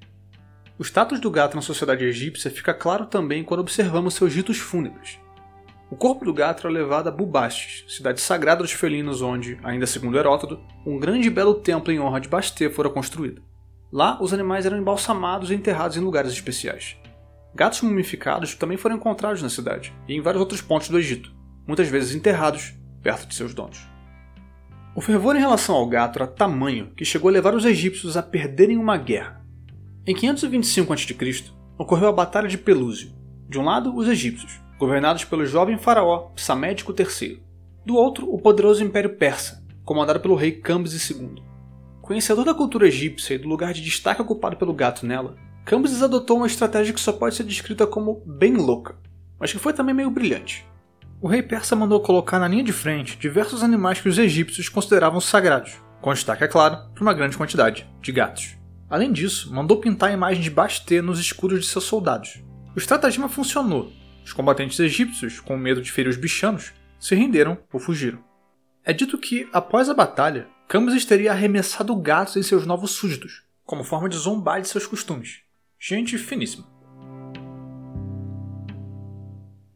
O 0.80 0.84
status 0.84 1.20
do 1.20 1.30
gato 1.30 1.56
na 1.56 1.62
sociedade 1.62 2.06
egípcia 2.06 2.50
fica 2.50 2.74
claro 2.74 3.06
também 3.06 3.44
quando 3.44 3.60
observamos 3.60 4.16
seus 4.16 4.34
ritos 4.34 4.58
fúnebres. 4.58 5.20
O 5.90 5.96
corpo 5.96 6.26
do 6.26 6.34
gato 6.34 6.66
era 6.66 6.74
levado 6.74 7.08
a 7.08 7.12
Bubastis, 7.12 7.86
cidade 7.88 8.20
sagrada 8.20 8.64
dos 8.64 8.72
felinos 8.72 9.22
onde, 9.22 9.60
ainda 9.64 9.86
segundo 9.86 10.18
Heródoto, 10.18 10.59
um 10.86 10.98
grande 10.98 11.28
e 11.28 11.31
belo 11.31 11.54
templo 11.54 11.94
em 11.94 12.00
honra 12.00 12.19
de 12.19 12.28
Bastet 12.28 12.74
fora 12.74 12.90
construído. 12.90 13.44
Lá, 13.92 14.18
os 14.19 14.33
animais 14.33 14.66
eram 14.66 14.80
embalsamados 14.80 15.52
e 15.52 15.56
enterrados 15.56 15.95
em 15.95 16.02
lugares 16.02 16.31
especiais. 16.31 16.98
Gatos 17.54 17.81
mumificados 17.81 18.56
também 18.56 18.78
foram 18.78 18.95
encontrados 18.95 19.42
na 19.42 19.50
cidade 19.50 19.94
e 20.07 20.16
em 20.16 20.21
vários 20.21 20.42
outros 20.42 20.59
pontos 20.59 20.90
do 20.90 20.98
Egito, 20.98 21.31
muitas 21.68 21.88
vezes 21.88 22.16
enterrados 22.16 22.74
perto 23.04 23.28
de 23.28 23.36
seus 23.36 23.54
donos. 23.54 23.88
O 24.95 25.02
fervor 25.02 25.36
em 25.36 25.40
relação 25.40 25.76
ao 25.76 25.88
gato 25.88 26.18
era 26.18 26.28
tamanho 26.28 26.92
que 26.95 27.06
chegou 27.06 27.30
a 27.30 27.31
levar 27.31 27.54
os 27.54 27.64
egípcios 27.64 28.18
a 28.18 28.24
perderem 28.24 28.78
uma 28.78 28.98
guerra. 28.98 29.45
Em 30.07 30.16
525 30.16 30.94
a.C., 30.94 31.16
ocorreu 31.78 32.09
a 32.09 32.14
Batalha 32.14 32.48
de 32.48 32.57
Pelúzio. 32.57 33.14
De 33.48 33.59
um 33.59 33.64
lado, 33.64 33.95
os 33.95 34.07
egípcios, 34.07 34.59
governados 34.78 35.24
pelo 35.24 35.46
jovem 35.46 35.78
faraó 35.78 36.30
Psamédico 36.36 36.94
III. 36.98 37.42
Do 37.86 37.96
outro, 37.96 38.34
o 38.34 38.40
poderoso 38.40 38.84
Império 38.84 39.16
Persa, 39.16 39.64
comandado 39.84 40.20
pelo 40.20 40.36
rei 40.36 40.52
Cambises 40.52 41.10
II. 41.10 41.44
Conhecedor 42.02 42.46
da 42.46 42.54
cultura 42.54 42.88
egípcia 42.88 43.36
e 43.36 43.38
do 43.38 43.48
lugar 43.48 43.74
de 43.74 43.82
destaque 43.82 44.22
ocupado 44.22 44.58
pelo 44.58 44.74
gato 44.74 45.06
nela, 45.06 45.36
Cambises 45.64 46.04
adotou 46.04 46.38
uma 46.38 46.48
estratégia 46.48 46.94
que 46.94 47.00
só 47.00 47.12
pode 47.12 47.36
ser 47.36 47.44
descrita 47.44 47.88
como 47.88 48.22
bem 48.26 48.56
louca, 48.56 48.96
mas 49.40 49.52
que 49.52 49.58
foi 49.58 49.74
também 49.74 49.96
meio 49.96 50.12
brilhante. 50.12 50.66
O 51.22 51.28
rei 51.28 51.42
persa 51.42 51.76
mandou 51.76 52.00
colocar 52.02 52.38
na 52.38 52.48
linha 52.48 52.64
de 52.64 52.74
frente 52.74 53.18
diversos 53.18 53.64
animais 53.64 54.00
que 54.00 54.10
os 54.10 54.20
egípcios 54.20 54.70
consideravam 54.70 55.20
sagrados, 55.20 55.82
com 56.02 56.14
destaque, 56.14 56.44
é 56.44 56.48
claro, 56.48 56.78
para 56.94 57.02
uma 57.02 57.14
grande 57.14 57.36
quantidade 57.36 57.90
de 58.00 58.12
gatos. 58.12 58.56
Além 58.88 59.12
disso, 59.12 59.52
mandou 59.52 59.78
pintar 59.78 60.10
a 60.10 60.14
imagem 60.14 60.44
de 60.44 60.52
Bastet 60.52 61.02
nos 61.02 61.20
escudos 61.20 61.62
de 61.62 61.66
seus 61.66 61.86
soldados. 61.86 62.44
O 62.76 62.78
estratagema 62.78 63.28
funcionou. 63.28 63.92
Os 64.26 64.34
combatentes 64.34 64.80
egípcios, 64.80 65.40
com 65.40 65.56
medo 65.56 65.84
de 65.84 65.92
ferir 65.92 66.10
os 66.10 66.18
bichanos, 66.18 66.74
se 67.00 67.14
renderam 67.14 67.60
ou 67.72 67.80
fugiram. 67.80 68.24
É 68.84 68.92
dito 68.92 69.20
que, 69.20 69.48
após 69.54 69.88
a 69.88 69.94
batalha, 69.94 70.48
Cambyses 70.68 71.06
teria 71.06 71.32
arremessado 71.32 71.96
gatos 71.96 72.36
em 72.36 72.42
seus 72.42 72.66
novos 72.66 72.92
súditos, 72.92 73.44
como 73.64 73.84
forma 73.84 74.10
de 74.10 74.18
zombar 74.18 74.62
de 74.62 74.68
seus 74.68 74.88
costumes. 74.88 75.42
Gente 75.80 76.18
finíssima. 76.18 76.66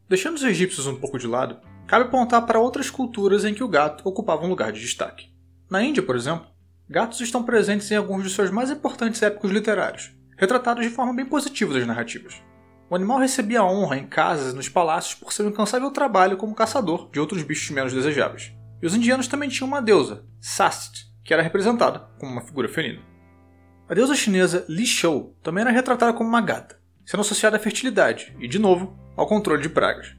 Deixando 0.08 0.34
os 0.34 0.42
egípcios 0.42 0.88
um 0.88 0.96
pouco 0.96 1.16
de 1.16 1.28
lado, 1.28 1.60
cabe 1.86 2.06
apontar 2.06 2.44
para 2.44 2.58
outras 2.58 2.90
culturas 2.90 3.44
em 3.44 3.54
que 3.54 3.62
o 3.62 3.68
gato 3.68 4.02
ocupava 4.04 4.44
um 4.44 4.48
lugar 4.48 4.72
de 4.72 4.80
destaque. 4.80 5.32
Na 5.70 5.80
Índia, 5.80 6.02
por 6.02 6.16
exemplo, 6.16 6.48
gatos 6.88 7.20
estão 7.20 7.44
presentes 7.44 7.88
em 7.92 7.96
alguns 7.96 8.24
de 8.24 8.30
seus 8.30 8.50
mais 8.50 8.68
importantes 8.68 9.22
épicos 9.22 9.52
literários, 9.52 10.10
retratados 10.36 10.84
de 10.84 10.90
forma 10.90 11.14
bem 11.14 11.26
positiva 11.26 11.72
das 11.72 11.86
narrativas. 11.86 12.42
O 12.90 12.96
animal 12.96 13.20
recebia 13.20 13.62
honra 13.62 13.98
em 13.98 14.06
casas 14.08 14.52
e 14.52 14.56
nos 14.56 14.68
palácios 14.68 15.14
por 15.14 15.32
seu 15.32 15.48
incansável 15.48 15.92
trabalho 15.92 16.36
como 16.36 16.56
caçador 16.56 17.08
de 17.12 17.20
outros 17.20 17.44
bichos 17.44 17.70
menos 17.70 17.92
desejáveis. 17.92 18.52
E 18.82 18.86
os 18.86 18.96
indianos 18.96 19.28
também 19.28 19.48
tinham 19.48 19.68
uma 19.68 19.80
deusa, 19.80 20.24
Sast, 20.40 21.06
que 21.24 21.32
era 21.32 21.40
representada 21.40 22.00
como 22.18 22.32
uma 22.32 22.40
figura 22.40 22.68
felina. 22.68 23.00
A 23.88 23.94
deusa 23.94 24.16
chinesa 24.16 24.66
Li 24.68 24.84
Shou 24.84 25.36
também 25.40 25.62
era 25.62 25.70
retratada 25.70 26.12
como 26.12 26.28
uma 26.28 26.40
gata, 26.40 26.80
sendo 27.06 27.20
associada 27.20 27.56
à 27.56 27.60
fertilidade 27.60 28.36
e, 28.40 28.48
de 28.48 28.58
novo, 28.58 28.98
ao 29.16 29.28
controle 29.28 29.62
de 29.62 29.68
pragas. 29.68 30.16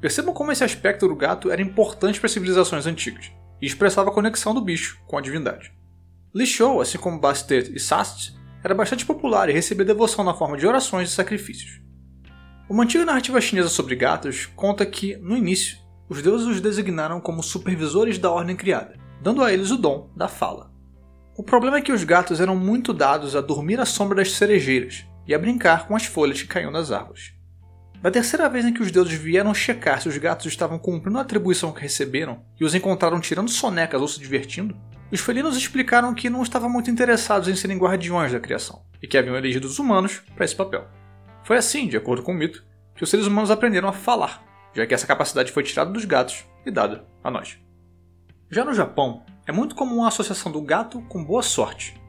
Percebam 0.00 0.32
como 0.32 0.52
esse 0.52 0.62
aspecto 0.62 1.08
do 1.08 1.16
gato 1.16 1.50
era 1.50 1.60
importante 1.60 2.20
para 2.20 2.26
as 2.26 2.32
civilizações 2.32 2.86
antigas 2.86 3.32
e 3.60 3.66
expressava 3.66 4.10
a 4.10 4.14
conexão 4.14 4.54
do 4.54 4.60
bicho 4.60 4.96
com 5.08 5.18
a 5.18 5.20
divindade. 5.20 5.74
Li 6.32 6.46
Shou, 6.46 6.80
assim 6.80 6.98
como 6.98 7.18
Bastet 7.18 7.72
e 7.74 7.80
Sast, 7.80 8.32
era 8.62 8.76
bastante 8.76 9.04
popular 9.04 9.48
e 9.48 9.52
recebia 9.52 9.84
devoção 9.84 10.24
na 10.24 10.34
forma 10.34 10.56
de 10.56 10.68
orações 10.68 11.08
e 11.08 11.12
sacrifícios. 11.12 11.82
Uma 12.68 12.84
antiga 12.84 13.04
narrativa 13.04 13.40
chinesa 13.40 13.68
sobre 13.68 13.96
gatos 13.96 14.46
conta 14.54 14.86
que, 14.86 15.16
no 15.16 15.36
início, 15.36 15.78
os 16.08 16.22
deuses 16.22 16.46
os 16.46 16.60
designaram 16.60 17.20
como 17.20 17.42
supervisores 17.42 18.18
da 18.18 18.30
ordem 18.30 18.54
criada, 18.54 18.96
dando 19.20 19.42
a 19.42 19.52
eles 19.52 19.70
o 19.70 19.76
dom 19.76 20.10
da 20.16 20.28
fala. 20.28 20.70
O 21.36 21.42
problema 21.42 21.78
é 21.78 21.80
que 21.80 21.92
os 21.92 22.04
gatos 22.04 22.40
eram 22.40 22.54
muito 22.54 22.92
dados 22.92 23.34
a 23.34 23.40
dormir 23.40 23.80
à 23.80 23.84
sombra 23.84 24.16
das 24.16 24.32
cerejeiras 24.32 25.04
e 25.26 25.34
a 25.34 25.38
brincar 25.38 25.88
com 25.88 25.96
as 25.96 26.06
folhas 26.06 26.40
que 26.40 26.48
caíam 26.48 26.72
das 26.72 26.92
árvores. 26.92 27.32
Da 28.00 28.10
terceira 28.10 28.48
vez 28.48 28.64
em 28.64 28.72
que 28.72 28.82
os 28.82 28.90
deuses 28.90 29.14
vieram 29.14 29.54
checar 29.54 30.00
se 30.00 30.08
os 30.08 30.16
gatos 30.18 30.46
estavam 30.46 30.78
cumprindo 30.78 31.18
a 31.18 31.22
atribuição 31.22 31.72
que 31.72 31.82
receberam 31.82 32.42
e 32.60 32.64
os 32.64 32.74
encontraram 32.74 33.20
tirando 33.20 33.50
sonecas 33.50 34.00
ou 34.00 34.08
se 34.08 34.20
divertindo, 34.20 34.76
os 35.10 35.20
felinos 35.20 35.56
explicaram 35.56 36.14
que 36.14 36.30
não 36.30 36.42
estavam 36.42 36.70
muito 36.70 36.90
interessados 36.90 37.48
em 37.48 37.54
serem 37.54 37.78
guardiões 37.78 38.32
da 38.32 38.40
criação 38.40 38.82
e 39.02 39.06
que 39.06 39.18
haviam 39.18 39.36
elegido 39.36 39.66
os 39.66 39.78
humanos 39.78 40.22
para 40.34 40.44
esse 40.44 40.56
papel. 40.56 41.01
Foi 41.44 41.56
assim, 41.56 41.88
de 41.88 41.96
acordo 41.96 42.22
com 42.22 42.32
o 42.32 42.34
mito, 42.34 42.64
que 42.94 43.02
os 43.02 43.10
seres 43.10 43.26
humanos 43.26 43.50
aprenderam 43.50 43.88
a 43.88 43.92
falar, 43.92 44.44
já 44.74 44.86
que 44.86 44.94
essa 44.94 45.06
capacidade 45.06 45.52
foi 45.52 45.62
tirada 45.62 45.90
dos 45.90 46.04
gatos 46.04 46.44
e 46.64 46.70
dada 46.70 47.06
a 47.22 47.30
nós. 47.30 47.58
Já 48.50 48.64
no 48.64 48.74
Japão, 48.74 49.24
é 49.46 49.52
muito 49.52 49.74
comum 49.74 50.04
a 50.04 50.08
associação 50.08 50.52
do 50.52 50.60
gato 50.60 51.00
com 51.08 51.24
boa 51.24 51.42
sorte. 51.42 52.00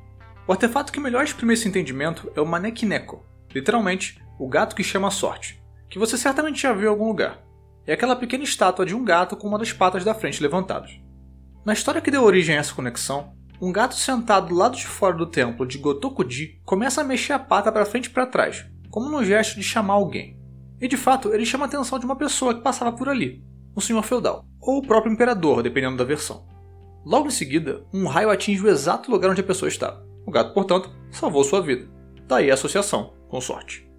O 0.48 0.52
artefato 0.52 0.92
que 0.92 1.00
melhor 1.00 1.24
exprime 1.24 1.54
esse 1.54 1.68
entendimento 1.68 2.32
é 2.36 2.42
o 2.42 2.46
Manekineko, 2.46 3.26
literalmente, 3.54 4.22
o 4.38 4.48
gato 4.48 4.76
que 4.76 4.84
chama 4.84 5.08
a 5.08 5.12
sorte, 5.12 5.64
que 5.90 5.98
você 5.98 6.18
certamente 6.18 6.62
já 6.62 6.74
viu 6.74 6.88
em 6.88 6.90
algum 6.90 7.08
lugar. 7.08 7.42
É 7.88 7.94
aquela 7.94 8.16
pequena 8.16 8.44
estátua 8.44 8.86
de 8.86 8.96
um 8.96 9.04
gato 9.04 9.36
com 9.36 9.48
uma 9.48 9.58
das 9.58 9.72
patas 9.72 10.04
da 10.04 10.14
frente 10.14 10.42
levantadas. 10.42 11.00
Na 11.66 11.74
história 11.74 12.02
que 12.02 12.12
deu 12.12 12.24
origem 12.24 12.56
a 12.56 12.60
essa 12.60 12.74
conexão, 12.74 13.34
um 13.62 13.72
gato 13.72 13.96
sentado 13.96 14.48
do 14.48 14.56
lado 14.56 14.76
de 14.76 14.86
fora 14.86 15.16
do 15.16 15.26
templo 15.26 15.66
de 15.66 15.78
Gotokuji 15.78 16.62
começa 16.66 17.02
a 17.02 17.04
mexer 17.06 17.34
a 17.34 17.40
pata 17.40 17.72
para 17.72 17.86
frente 17.86 18.08
e 18.08 18.10
para 18.10 18.26
trás, 18.26 18.66
como 18.94 19.10
num 19.10 19.24
gesto 19.24 19.56
de 19.56 19.64
chamar 19.64 19.96
alguém. 19.96 20.40
E 20.80 20.88
de 20.88 20.96
fato, 20.96 21.34
ele 21.34 21.48
chama 21.48 21.66
a 21.66 21.68
atenção 21.68 21.98
de 21.98 22.06
uma 22.06 22.16
pessoa 22.16 22.54
que 22.54 22.62
passava 22.62 22.92
por 22.92 23.10
ali, 23.10 23.44
um 23.76 23.82
senhor 23.82 24.04
feudal, 24.04 24.46
ou 24.62 24.78
o 24.78 24.86
próprio 24.86 25.12
imperador, 25.12 25.64
dependendo 25.64 25.98
da 25.98 26.04
versão. 26.04 26.46
Logo 27.04 27.26
em 27.26 27.32
seguida, 27.32 27.84
um 27.92 28.06
raio 28.06 28.30
atinge 28.30 28.62
o 28.62 28.70
exato 28.70 29.10
lugar 29.10 29.32
onde 29.32 29.42
a 29.42 29.44
pessoa 29.44 29.68
estava. 29.68 30.06
O 30.28 30.30
gato, 30.30 30.54
portanto, 30.54 30.92
salvou 31.10 31.44
sua 31.44 31.60
vida. 31.60 31.90
Daí 32.28 32.52
a 32.52 32.54
associação 32.54 33.16
com 33.28 33.42
sorte. 33.42 33.90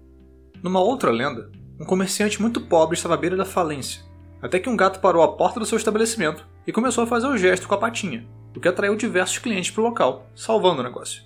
Numa 0.63 0.79
outra 0.79 1.11
lenda, 1.11 1.51
um 1.77 1.83
comerciante 1.83 2.41
muito 2.41 2.61
pobre 2.61 2.95
estava 2.95 3.15
à 3.15 3.17
beira 3.17 3.35
da 3.35 3.43
falência, 3.43 4.01
até 4.41 4.59
que 4.59 4.69
um 4.69 4.77
gato 4.77 5.01
parou 5.01 5.23
à 5.23 5.35
porta 5.35 5.59
do 5.59 5.65
seu 5.65 5.77
estabelecimento 5.77 6.47
e 6.65 6.71
começou 6.71 7.03
a 7.03 7.07
fazer 7.07 7.27
o 7.27 7.37
gesto 7.37 7.67
com 7.67 7.75
a 7.75 7.77
patinha, 7.77 8.25
o 8.55 8.61
que 8.61 8.69
atraiu 8.69 8.95
diversos 8.95 9.39
clientes 9.39 9.71
para 9.71 9.81
o 9.81 9.87
local, 9.87 10.29
salvando 10.33 10.79
o 10.79 10.83
negócio. 10.85 11.24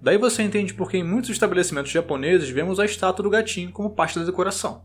Daí 0.00 0.16
você 0.16 0.42
entende 0.42 0.74
por 0.74 0.90
que 0.90 0.96
em 0.96 1.02
muitos 1.02 1.30
estabelecimentos 1.30 1.90
japoneses 1.90 2.48
vemos 2.48 2.78
a 2.78 2.84
estátua 2.84 3.22
do 3.22 3.30
gatinho 3.30 3.72
como 3.72 3.90
parte 3.90 4.18
da 4.18 4.24
decoração. 4.24 4.84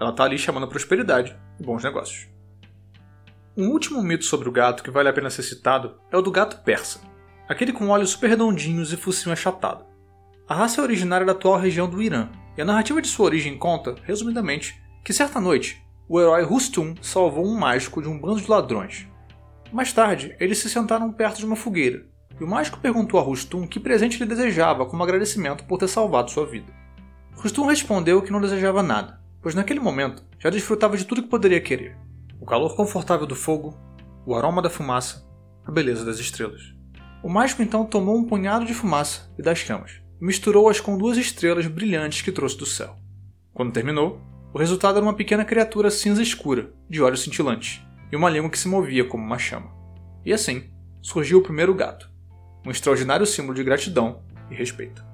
Ela 0.00 0.10
está 0.10 0.24
ali 0.24 0.38
chamando 0.38 0.64
a 0.64 0.68
prosperidade 0.68 1.36
e 1.58 1.62
bons 1.64 1.82
negócios. 1.82 2.28
Um 3.56 3.68
último 3.68 4.02
mito 4.02 4.24
sobre 4.24 4.48
o 4.48 4.52
gato 4.52 4.82
que 4.82 4.90
vale 4.90 5.08
a 5.08 5.12
pena 5.12 5.30
ser 5.30 5.42
citado 5.42 5.96
é 6.10 6.16
o 6.16 6.22
do 6.22 6.30
gato 6.30 6.62
persa, 6.64 7.00
aquele 7.48 7.72
com 7.72 7.88
olhos 7.88 8.10
super 8.10 8.30
redondinhos 8.30 8.92
e 8.92 8.96
focinho 8.96 9.32
achatado. 9.32 9.84
A 10.48 10.54
raça 10.54 10.80
é 10.80 10.84
originária 10.84 11.26
da 11.26 11.32
atual 11.32 11.58
região 11.58 11.88
do 11.88 12.00
Irã 12.00 12.28
e 12.56 12.62
a 12.62 12.64
narrativa 12.64 13.02
de 13.02 13.08
sua 13.08 13.26
origem 13.26 13.58
conta, 13.58 13.96
resumidamente, 14.04 14.80
que 15.04 15.12
certa 15.12 15.40
noite, 15.40 15.84
o 16.08 16.20
herói 16.20 16.42
Rustum 16.44 16.94
salvou 17.02 17.44
um 17.46 17.58
mágico 17.58 18.00
de 18.00 18.08
um 18.08 18.18
bando 18.18 18.40
de 18.40 18.50
ladrões. 18.50 19.08
Mais 19.72 19.92
tarde, 19.92 20.36
eles 20.38 20.58
se 20.58 20.68
sentaram 20.68 21.12
perto 21.12 21.38
de 21.38 21.46
uma 21.46 21.56
fogueira, 21.56 22.06
e 22.40 22.44
o 22.44 22.48
mágico 22.48 22.80
perguntou 22.80 23.18
a 23.18 23.22
Rustum 23.22 23.66
que 23.66 23.80
presente 23.80 24.16
ele 24.16 24.28
desejava 24.28 24.86
como 24.86 25.02
agradecimento 25.02 25.64
por 25.64 25.78
ter 25.78 25.88
salvado 25.88 26.30
sua 26.30 26.46
vida. 26.46 26.72
Rustum 27.34 27.66
respondeu 27.66 28.22
que 28.22 28.30
não 28.30 28.40
desejava 28.40 28.82
nada, 28.82 29.20
pois 29.40 29.54
naquele 29.54 29.80
momento 29.80 30.24
já 30.38 30.50
desfrutava 30.50 30.96
de 30.96 31.04
tudo 31.04 31.22
que 31.22 31.28
poderia 31.28 31.60
querer: 31.60 31.96
o 32.40 32.46
calor 32.46 32.76
confortável 32.76 33.26
do 33.26 33.34
fogo, 33.34 33.76
o 34.26 34.34
aroma 34.34 34.62
da 34.62 34.70
fumaça, 34.70 35.26
a 35.64 35.70
beleza 35.70 36.04
das 36.04 36.18
estrelas. 36.18 36.74
O 37.22 37.28
mágico 37.28 37.62
então 37.62 37.84
tomou 37.84 38.16
um 38.16 38.24
punhado 38.24 38.64
de 38.64 38.74
fumaça 38.74 39.32
e 39.38 39.42
das 39.42 39.58
chamas, 39.58 40.00
misturou-as 40.20 40.80
com 40.80 40.98
duas 40.98 41.16
estrelas 41.16 41.66
brilhantes 41.66 42.22
que 42.22 42.32
trouxe 42.32 42.56
do 42.56 42.66
céu. 42.66 42.96
Quando 43.54 43.72
terminou, 43.72 44.20
o 44.52 44.58
resultado 44.58 44.96
era 44.96 45.04
uma 45.04 45.14
pequena 45.14 45.44
criatura 45.44 45.90
cinza 45.90 46.22
escura, 46.22 46.72
de 46.88 47.00
olhos 47.00 47.22
cintilantes, 47.22 47.80
e 48.10 48.16
uma 48.16 48.28
língua 48.28 48.50
que 48.50 48.58
se 48.58 48.68
movia 48.68 49.04
como 49.04 49.24
uma 49.24 49.38
chama. 49.38 49.72
E 50.24 50.32
assim 50.32 50.70
surgiu 51.00 51.38
o 51.38 51.42
primeiro 51.42 51.74
gato, 51.74 52.11
um 52.64 52.70
extraordinário 52.70 53.26
símbolo 53.26 53.54
de 53.54 53.64
gratidão 53.64 54.22
e 54.50 54.54
respeito. 54.54 55.04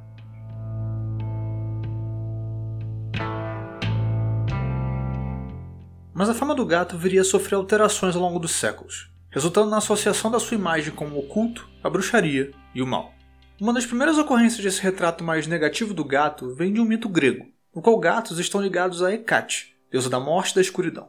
Mas 6.13 6.29
a 6.29 6.35
fama 6.35 6.55
do 6.55 6.67
gato 6.67 6.99
viria 6.99 7.21
a 7.21 7.25
sofrer 7.25 7.55
alterações 7.55 8.17
ao 8.17 8.23
longo 8.23 8.41
dos 8.41 8.51
séculos, 8.51 9.09
resultando 9.31 9.71
na 9.71 9.79
associação 9.79 10.31
da 10.31 10.41
sua 10.41 10.57
imagem 10.57 10.93
com 10.93 11.07
o 11.07 11.19
oculto, 11.19 11.69
a 11.83 11.89
bruxaria 11.89 12.51
e 12.75 12.83
o 12.83 12.87
mal. 12.87 13.15
Uma 13.61 13.73
das 13.73 13.87
primeiras 13.87 14.19
ocorrências 14.19 14.65
desse 14.65 14.83
retrato 14.83 15.23
mais 15.23 15.47
negativo 15.47 15.95
do 15.95 16.05
gato 16.05 16.55
vem 16.55 16.73
de 16.73 16.81
um 16.81 16.85
mito 16.85 17.09
grego, 17.09 17.47
no 17.75 17.81
qual 17.81 17.99
gatos 18.01 18.39
estão 18.41 18.61
ligados 18.61 19.03
a 19.03 19.13
Hecate, 19.13 19.77
deusa 19.93 20.11
da 20.11 20.19
morte 20.19 20.51
e 20.51 20.55
da 20.57 20.61
escuridão. 20.61 21.09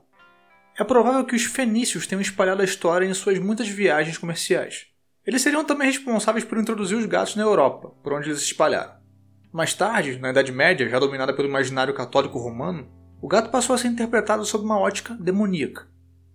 É 0.77 0.83
provável 0.83 1.25
que 1.25 1.35
os 1.35 1.43
fenícios 1.43 2.05
tenham 2.05 2.21
espalhado 2.21 2.61
a 2.61 2.65
história 2.65 3.05
em 3.05 3.13
suas 3.13 3.39
muitas 3.39 3.67
viagens 3.67 4.17
comerciais. 4.17 4.87
Eles 5.25 5.41
seriam 5.41 5.63
também 5.63 5.87
responsáveis 5.87 6.45
por 6.45 6.57
introduzir 6.57 6.97
os 6.97 7.05
gatos 7.05 7.35
na 7.35 7.43
Europa, 7.43 7.89
por 8.03 8.13
onde 8.13 8.29
eles 8.29 8.39
se 8.39 8.47
espalharam. 8.47 8.93
Mais 9.51 9.73
tarde, 9.73 10.19
na 10.19 10.29
Idade 10.29 10.51
Média, 10.51 10.87
já 10.87 10.99
dominada 10.99 11.33
pelo 11.33 11.47
imaginário 11.47 11.93
católico 11.93 12.37
romano, 12.37 12.87
o 13.21 13.27
gato 13.27 13.49
passou 13.49 13.73
a 13.73 13.77
ser 13.77 13.87
interpretado 13.87 14.45
sob 14.45 14.63
uma 14.63 14.79
ótica 14.79 15.15
demoníaca. 15.15 15.87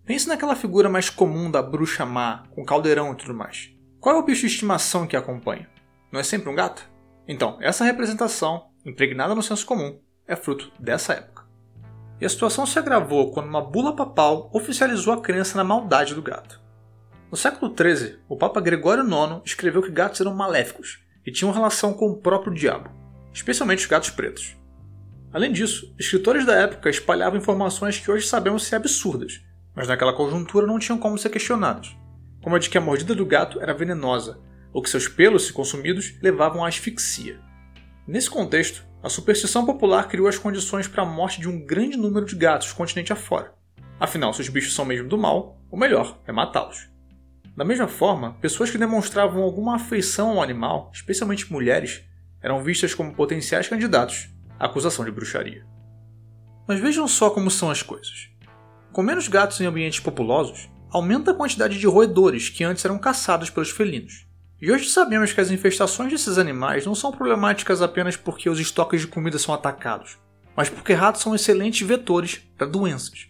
Pense 0.04 0.28
naquela 0.28 0.54
figura 0.54 0.88
mais 0.88 1.08
comum 1.08 1.50
da 1.50 1.62
bruxa 1.62 2.04
má, 2.04 2.44
com 2.54 2.64
caldeirão 2.64 3.12
e 3.12 3.16
tudo 3.16 3.32
mais. 3.32 3.70
Qual 4.00 4.14
é 4.14 4.18
o 4.18 4.24
bicho 4.24 4.42
de 4.42 4.48
estimação 4.48 5.06
que 5.06 5.16
a 5.16 5.20
acompanha? 5.20 5.68
não 6.14 6.20
é 6.20 6.22
sempre 6.22 6.48
um 6.48 6.54
gato? 6.54 6.88
Então, 7.26 7.58
essa 7.60 7.84
representação, 7.84 8.68
impregnada 8.86 9.34
no 9.34 9.42
senso 9.42 9.66
comum, 9.66 9.98
é 10.28 10.36
fruto 10.36 10.70
dessa 10.78 11.12
época. 11.12 11.44
E 12.20 12.24
a 12.24 12.28
situação 12.28 12.64
se 12.64 12.78
agravou 12.78 13.32
quando 13.32 13.48
uma 13.48 13.60
bula 13.60 13.96
papal 13.96 14.48
oficializou 14.54 15.12
a 15.12 15.20
crença 15.20 15.56
na 15.56 15.64
maldade 15.64 16.14
do 16.14 16.22
gato. 16.22 16.62
No 17.34 17.38
século 17.38 17.74
XIII, 17.76 18.18
o 18.28 18.36
Papa 18.36 18.60
Gregório 18.60 19.02
IX 19.02 19.42
escreveu 19.44 19.82
que 19.82 19.90
gatos 19.90 20.20
eram 20.20 20.32
maléficos 20.32 21.00
e 21.26 21.32
tinham 21.32 21.50
relação 21.50 21.92
com 21.92 22.06
o 22.06 22.16
próprio 22.16 22.54
diabo, 22.54 22.88
especialmente 23.32 23.80
os 23.80 23.86
gatos 23.86 24.10
pretos. 24.10 24.56
Além 25.32 25.50
disso, 25.50 25.92
escritores 25.98 26.46
da 26.46 26.54
época 26.54 26.88
espalhavam 26.88 27.36
informações 27.36 27.98
que 27.98 28.08
hoje 28.08 28.28
sabemos 28.28 28.62
ser 28.62 28.76
absurdas, 28.76 29.42
mas 29.74 29.88
naquela 29.88 30.12
conjuntura 30.12 30.64
não 30.64 30.78
tinham 30.78 30.96
como 30.96 31.18
ser 31.18 31.28
questionadas, 31.28 31.96
como 32.40 32.54
a 32.54 32.58
de 32.60 32.70
que 32.70 32.78
a 32.78 32.80
mordida 32.80 33.16
do 33.16 33.26
gato 33.26 33.60
era 33.60 33.74
venenosa 33.74 34.38
ou 34.72 34.80
que 34.80 34.88
seus 34.88 35.08
pelos, 35.08 35.46
se 35.46 35.52
consumidos, 35.52 36.14
levavam 36.22 36.64
à 36.64 36.68
asfixia. 36.68 37.40
Nesse 38.06 38.30
contexto, 38.30 38.86
a 39.02 39.08
superstição 39.08 39.66
popular 39.66 40.06
criou 40.06 40.28
as 40.28 40.38
condições 40.38 40.86
para 40.86 41.02
a 41.02 41.06
morte 41.06 41.40
de 41.40 41.48
um 41.48 41.66
grande 41.66 41.96
número 41.96 42.26
de 42.26 42.36
gatos 42.36 42.70
continente 42.70 43.12
afora. 43.12 43.52
Afinal, 43.98 44.32
se 44.32 44.40
os 44.40 44.48
bichos 44.48 44.72
são 44.72 44.84
mesmo 44.84 45.08
do 45.08 45.18
mal, 45.18 45.60
o 45.68 45.76
melhor 45.76 46.20
é 46.28 46.30
matá-los. 46.30 46.93
Da 47.56 47.64
mesma 47.64 47.86
forma, 47.86 48.36
pessoas 48.40 48.70
que 48.70 48.78
demonstravam 48.78 49.42
alguma 49.42 49.76
afeição 49.76 50.30
ao 50.30 50.42
animal, 50.42 50.90
especialmente 50.92 51.52
mulheres, 51.52 52.02
eram 52.42 52.62
vistas 52.62 52.92
como 52.92 53.14
potenciais 53.14 53.68
candidatos 53.68 54.28
à 54.58 54.66
acusação 54.66 55.04
de 55.04 55.12
bruxaria. 55.12 55.64
Mas 56.66 56.80
vejam 56.80 57.06
só 57.06 57.30
como 57.30 57.50
são 57.50 57.70
as 57.70 57.80
coisas. 57.80 58.28
Com 58.92 59.02
menos 59.02 59.28
gatos 59.28 59.60
em 59.60 59.66
ambientes 59.66 60.00
populosos, 60.00 60.68
aumenta 60.90 61.30
a 61.30 61.34
quantidade 61.34 61.78
de 61.78 61.86
roedores 61.86 62.48
que 62.48 62.64
antes 62.64 62.84
eram 62.84 62.98
caçados 62.98 63.50
pelos 63.50 63.70
felinos. 63.70 64.26
E 64.60 64.72
hoje 64.72 64.88
sabemos 64.88 65.32
que 65.32 65.40
as 65.40 65.50
infestações 65.50 66.10
desses 66.10 66.38
animais 66.38 66.84
não 66.86 66.94
são 66.94 67.12
problemáticas 67.12 67.82
apenas 67.82 68.16
porque 68.16 68.50
os 68.50 68.58
estoques 68.58 69.00
de 69.00 69.06
comida 69.06 69.38
são 69.38 69.54
atacados, 69.54 70.18
mas 70.56 70.68
porque 70.68 70.92
ratos 70.92 71.22
são 71.22 71.34
excelentes 71.34 71.86
vetores 71.86 72.38
para 72.56 72.66
doenças. 72.66 73.28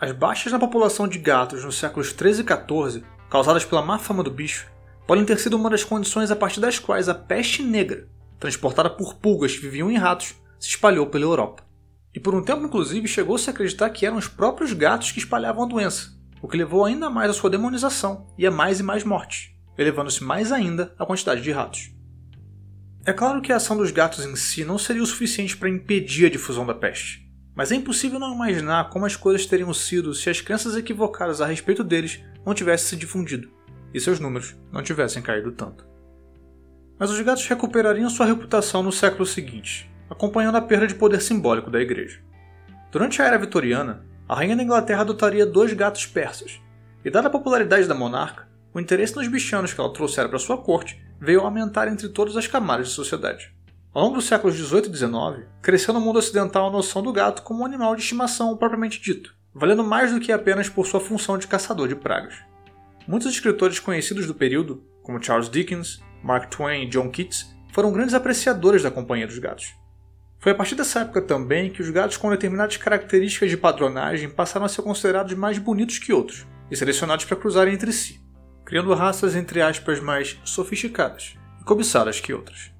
As 0.00 0.12
baixas 0.12 0.52
na 0.52 0.58
população 0.58 1.06
de 1.06 1.18
gatos 1.18 1.64
nos 1.64 1.76
séculos 1.76 2.12
13 2.12 2.42
e 2.42 2.44
14, 2.44 3.04
causadas 3.34 3.64
pela 3.64 3.82
má 3.82 3.98
fama 3.98 4.22
do 4.22 4.30
bicho, 4.30 4.70
podem 5.08 5.24
ter 5.24 5.40
sido 5.40 5.56
uma 5.56 5.68
das 5.68 5.82
condições 5.82 6.30
a 6.30 6.36
partir 6.36 6.60
das 6.60 6.78
quais 6.78 7.08
a 7.08 7.14
peste 7.16 7.64
negra, 7.64 8.08
transportada 8.38 8.88
por 8.88 9.14
pulgas 9.14 9.56
que 9.56 9.62
viviam 9.62 9.90
em 9.90 9.98
ratos, 9.98 10.36
se 10.56 10.68
espalhou 10.68 11.08
pela 11.08 11.24
Europa. 11.24 11.64
E 12.14 12.20
por 12.20 12.32
um 12.32 12.44
tempo, 12.44 12.64
inclusive, 12.64 13.08
chegou-se 13.08 13.50
a 13.50 13.52
acreditar 13.52 13.90
que 13.90 14.06
eram 14.06 14.18
os 14.18 14.28
próprios 14.28 14.72
gatos 14.72 15.10
que 15.10 15.18
espalhavam 15.18 15.64
a 15.64 15.66
doença, 15.66 16.16
o 16.40 16.46
que 16.46 16.56
levou 16.56 16.84
ainda 16.84 17.10
mais 17.10 17.28
à 17.28 17.32
sua 17.32 17.50
demonização 17.50 18.24
e 18.38 18.46
a 18.46 18.52
mais 18.52 18.78
e 18.78 18.84
mais 18.84 19.02
mortes 19.02 19.52
elevando-se 19.76 20.22
mais 20.22 20.52
ainda 20.52 20.94
a 20.96 21.04
quantidade 21.04 21.42
de 21.42 21.50
ratos. 21.50 21.92
É 23.04 23.12
claro 23.12 23.42
que 23.42 23.52
a 23.52 23.56
ação 23.56 23.76
dos 23.76 23.90
gatos 23.90 24.24
em 24.24 24.36
si 24.36 24.64
não 24.64 24.78
seria 24.78 25.02
o 25.02 25.06
suficiente 25.06 25.56
para 25.56 25.68
impedir 25.68 26.26
a 26.26 26.30
difusão 26.30 26.64
da 26.64 26.72
peste, 26.72 27.23
mas 27.54 27.70
é 27.70 27.76
impossível 27.76 28.18
não 28.18 28.34
imaginar 28.34 28.90
como 28.90 29.06
as 29.06 29.16
coisas 29.16 29.46
teriam 29.46 29.72
sido 29.72 30.12
se 30.14 30.28
as 30.28 30.40
crenças 30.40 30.76
equivocadas 30.76 31.40
a 31.40 31.46
respeito 31.46 31.84
deles 31.84 32.22
não 32.44 32.54
tivessem 32.54 32.88
se 32.88 32.96
difundido 32.96 33.50
e 33.92 34.00
seus 34.00 34.18
números 34.18 34.56
não 34.72 34.82
tivessem 34.82 35.22
caído 35.22 35.52
tanto. 35.52 35.86
Mas 36.98 37.10
os 37.10 37.20
gatos 37.20 37.46
recuperariam 37.46 38.10
sua 38.10 38.26
reputação 38.26 38.82
no 38.82 38.90
século 38.90 39.24
seguinte, 39.24 39.90
acompanhando 40.10 40.56
a 40.56 40.62
perda 40.62 40.86
de 40.86 40.94
poder 40.94 41.20
simbólico 41.20 41.70
da 41.70 41.80
igreja. 41.80 42.20
Durante 42.90 43.22
a 43.22 43.26
era 43.26 43.38
vitoriana, 43.38 44.04
a 44.28 44.34
rainha 44.34 44.56
da 44.56 44.62
Inglaterra 44.62 45.02
adotaria 45.02 45.46
dois 45.46 45.72
gatos 45.72 46.06
persas, 46.06 46.60
e 47.04 47.10
dada 47.10 47.28
a 47.28 47.30
popularidade 47.30 47.86
da 47.86 47.94
monarca, 47.94 48.48
o 48.72 48.80
interesse 48.80 49.14
nos 49.14 49.28
bichanos 49.28 49.72
que 49.72 49.80
ela 49.80 49.92
trouxera 49.92 50.28
para 50.28 50.38
sua 50.38 50.58
corte 50.58 51.00
veio 51.20 51.40
aumentar 51.40 51.86
entre 51.86 52.08
todas 52.08 52.36
as 52.36 52.46
camadas 52.46 52.88
de 52.88 52.94
sociedade. 52.94 53.54
Ao 53.94 54.02
longo 54.02 54.16
dos 54.16 54.24
séculos 54.24 54.56
18 54.56 54.88
e 54.88 54.90
19, 54.90 55.44
cresceu 55.62 55.94
no 55.94 56.00
mundo 56.00 56.18
ocidental 56.18 56.66
a 56.66 56.72
noção 56.72 57.00
do 57.00 57.12
gato 57.12 57.42
como 57.42 57.62
um 57.62 57.64
animal 57.64 57.94
de 57.94 58.02
estimação 58.02 58.56
propriamente 58.56 59.00
dito, 59.00 59.32
valendo 59.54 59.84
mais 59.84 60.12
do 60.12 60.18
que 60.18 60.32
apenas 60.32 60.68
por 60.68 60.84
sua 60.84 60.98
função 60.98 61.38
de 61.38 61.46
caçador 61.46 61.86
de 61.86 61.94
pragas. 61.94 62.34
Muitos 63.06 63.32
escritores 63.32 63.78
conhecidos 63.78 64.26
do 64.26 64.34
período, 64.34 64.82
como 65.00 65.22
Charles 65.22 65.48
Dickens, 65.48 66.02
Mark 66.24 66.50
Twain 66.50 66.82
e 66.82 66.88
John 66.88 67.08
Keats, 67.08 67.54
foram 67.72 67.92
grandes 67.92 68.14
apreciadores 68.14 68.82
da 68.82 68.90
companhia 68.90 69.28
dos 69.28 69.38
gatos. 69.38 69.72
Foi 70.40 70.50
a 70.50 70.56
partir 70.56 70.74
dessa 70.74 71.02
época 71.02 71.22
também 71.22 71.70
que 71.70 71.80
os 71.80 71.88
gatos 71.88 72.16
com 72.16 72.30
determinadas 72.30 72.76
características 72.76 73.48
de 73.48 73.56
padronagem 73.56 74.28
passaram 74.28 74.66
a 74.66 74.68
ser 74.68 74.82
considerados 74.82 75.34
mais 75.34 75.56
bonitos 75.56 76.00
que 76.00 76.12
outros 76.12 76.44
e 76.68 76.76
selecionados 76.76 77.26
para 77.26 77.36
cruzarem 77.36 77.72
entre 77.74 77.92
si, 77.92 78.20
criando 78.64 78.92
raças 78.92 79.36
entre 79.36 79.62
aspas 79.62 80.00
mais 80.00 80.36
sofisticadas 80.44 81.36
e 81.60 81.64
cobiçadas 81.64 82.18
que 82.18 82.34
outras. 82.34 82.73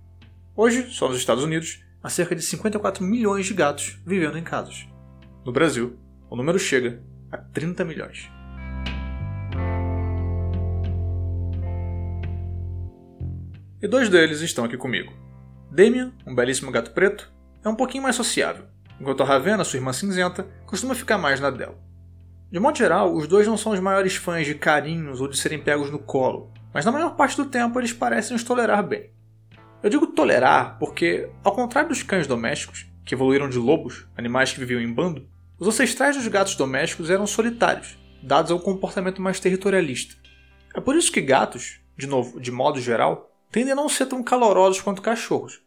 Hoje, 0.57 0.89
só 0.91 1.09
nos 1.09 1.19
Estados 1.19 1.43
Unidos, 1.43 1.83
há 2.01 2.09
cerca 2.09 2.37
de 2.37 2.41
54 2.41 3.03
milhões 3.03 3.45
de 3.45 3.53
gatos 3.53 3.99
vivendo 4.07 4.39
em 4.39 4.45
casas. 4.45 4.87
No 5.45 5.51
Brasil, 5.51 5.99
o 6.31 6.37
número 6.37 6.61
chega 6.61 7.03
a 7.33 7.37
30 7.37 7.85
milhões. 7.85 8.31
E 13.83 13.89
dois 13.89 14.09
deles 14.09 14.43
estão 14.43 14.65
aqui 14.65 14.77
comigo. 14.77 15.13
Damien, 15.73 16.13
um 16.25 16.37
belíssimo 16.37 16.71
gato 16.71 16.93
preto, 16.93 17.33
é 17.65 17.69
um 17.69 17.75
pouquinho 17.75 18.05
mais 18.05 18.15
sociável, 18.15 18.67
enquanto 19.01 19.25
a 19.25 19.27
Ravena, 19.27 19.65
sua 19.65 19.79
irmã 19.79 19.93
cinzenta, 19.93 20.47
costuma 20.67 20.95
ficar 20.95 21.19
mais 21.19 21.41
na 21.41 21.51
dela. 21.51 21.77
De 22.49 22.61
modo 22.61 22.79
geral, 22.79 23.13
os 23.13 23.27
dois 23.27 23.49
não 23.49 23.57
são 23.57 23.73
os 23.73 23.81
maiores 23.81 24.15
fãs 24.15 24.47
de 24.47 24.55
carinhos 24.55 25.21
ou 25.21 25.27
de 25.27 25.37
serem 25.37 25.59
pegos 25.59 25.91
no 25.91 25.99
colo, 25.99 26.53
mas 26.73 26.85
na 26.85 26.93
maior 26.93 27.17
parte 27.17 27.37
do 27.37 27.47
tempo 27.47 27.81
eles 27.81 27.93
parecem 27.93 28.37
os 28.37 28.45
tolerar 28.45 28.87
bem. 28.87 29.11
Eu 29.85 29.91
digo 29.91 30.07
tolerar 30.07 30.79
porque, 30.79 31.29
ao 31.45 31.55
contrário 31.55 31.91
dos 31.91 32.03
cães 32.03 32.27
domésticos, 32.27 32.87
que 33.05 33.15
evoluíram 33.15 33.51
de 33.51 33.59
lobos, 33.59 34.07
animais 34.17 34.51
que 34.51 34.59
viviam 34.59 34.81
em 34.81 34.91
bando, 34.91 35.29
os 35.59 35.69
ancestrais 35.69 36.17
dos 36.17 36.27
gatos 36.27 36.55
domésticos 36.55 37.11
eram 37.11 37.27
solitários, 37.27 37.99
dados 38.23 38.51
a 38.51 38.55
um 38.55 38.59
comportamento 38.59 39.21
mais 39.21 39.39
territorialista. 39.39 40.15
É 40.75 40.81
por 40.81 40.97
isso 40.97 41.13
que 41.13 41.21
gatos, 41.21 41.83
de 41.99 42.07
novo, 42.07 42.41
de 42.41 42.51
modo 42.51 42.81
geral, 42.81 43.31
tendem 43.53 43.75
a 43.75 43.77
não 43.77 43.87
ser 43.87 44.07
tão 44.07 44.23
calorosos 44.23 44.81
quanto 44.81 45.03
cachorros, 45.03 45.61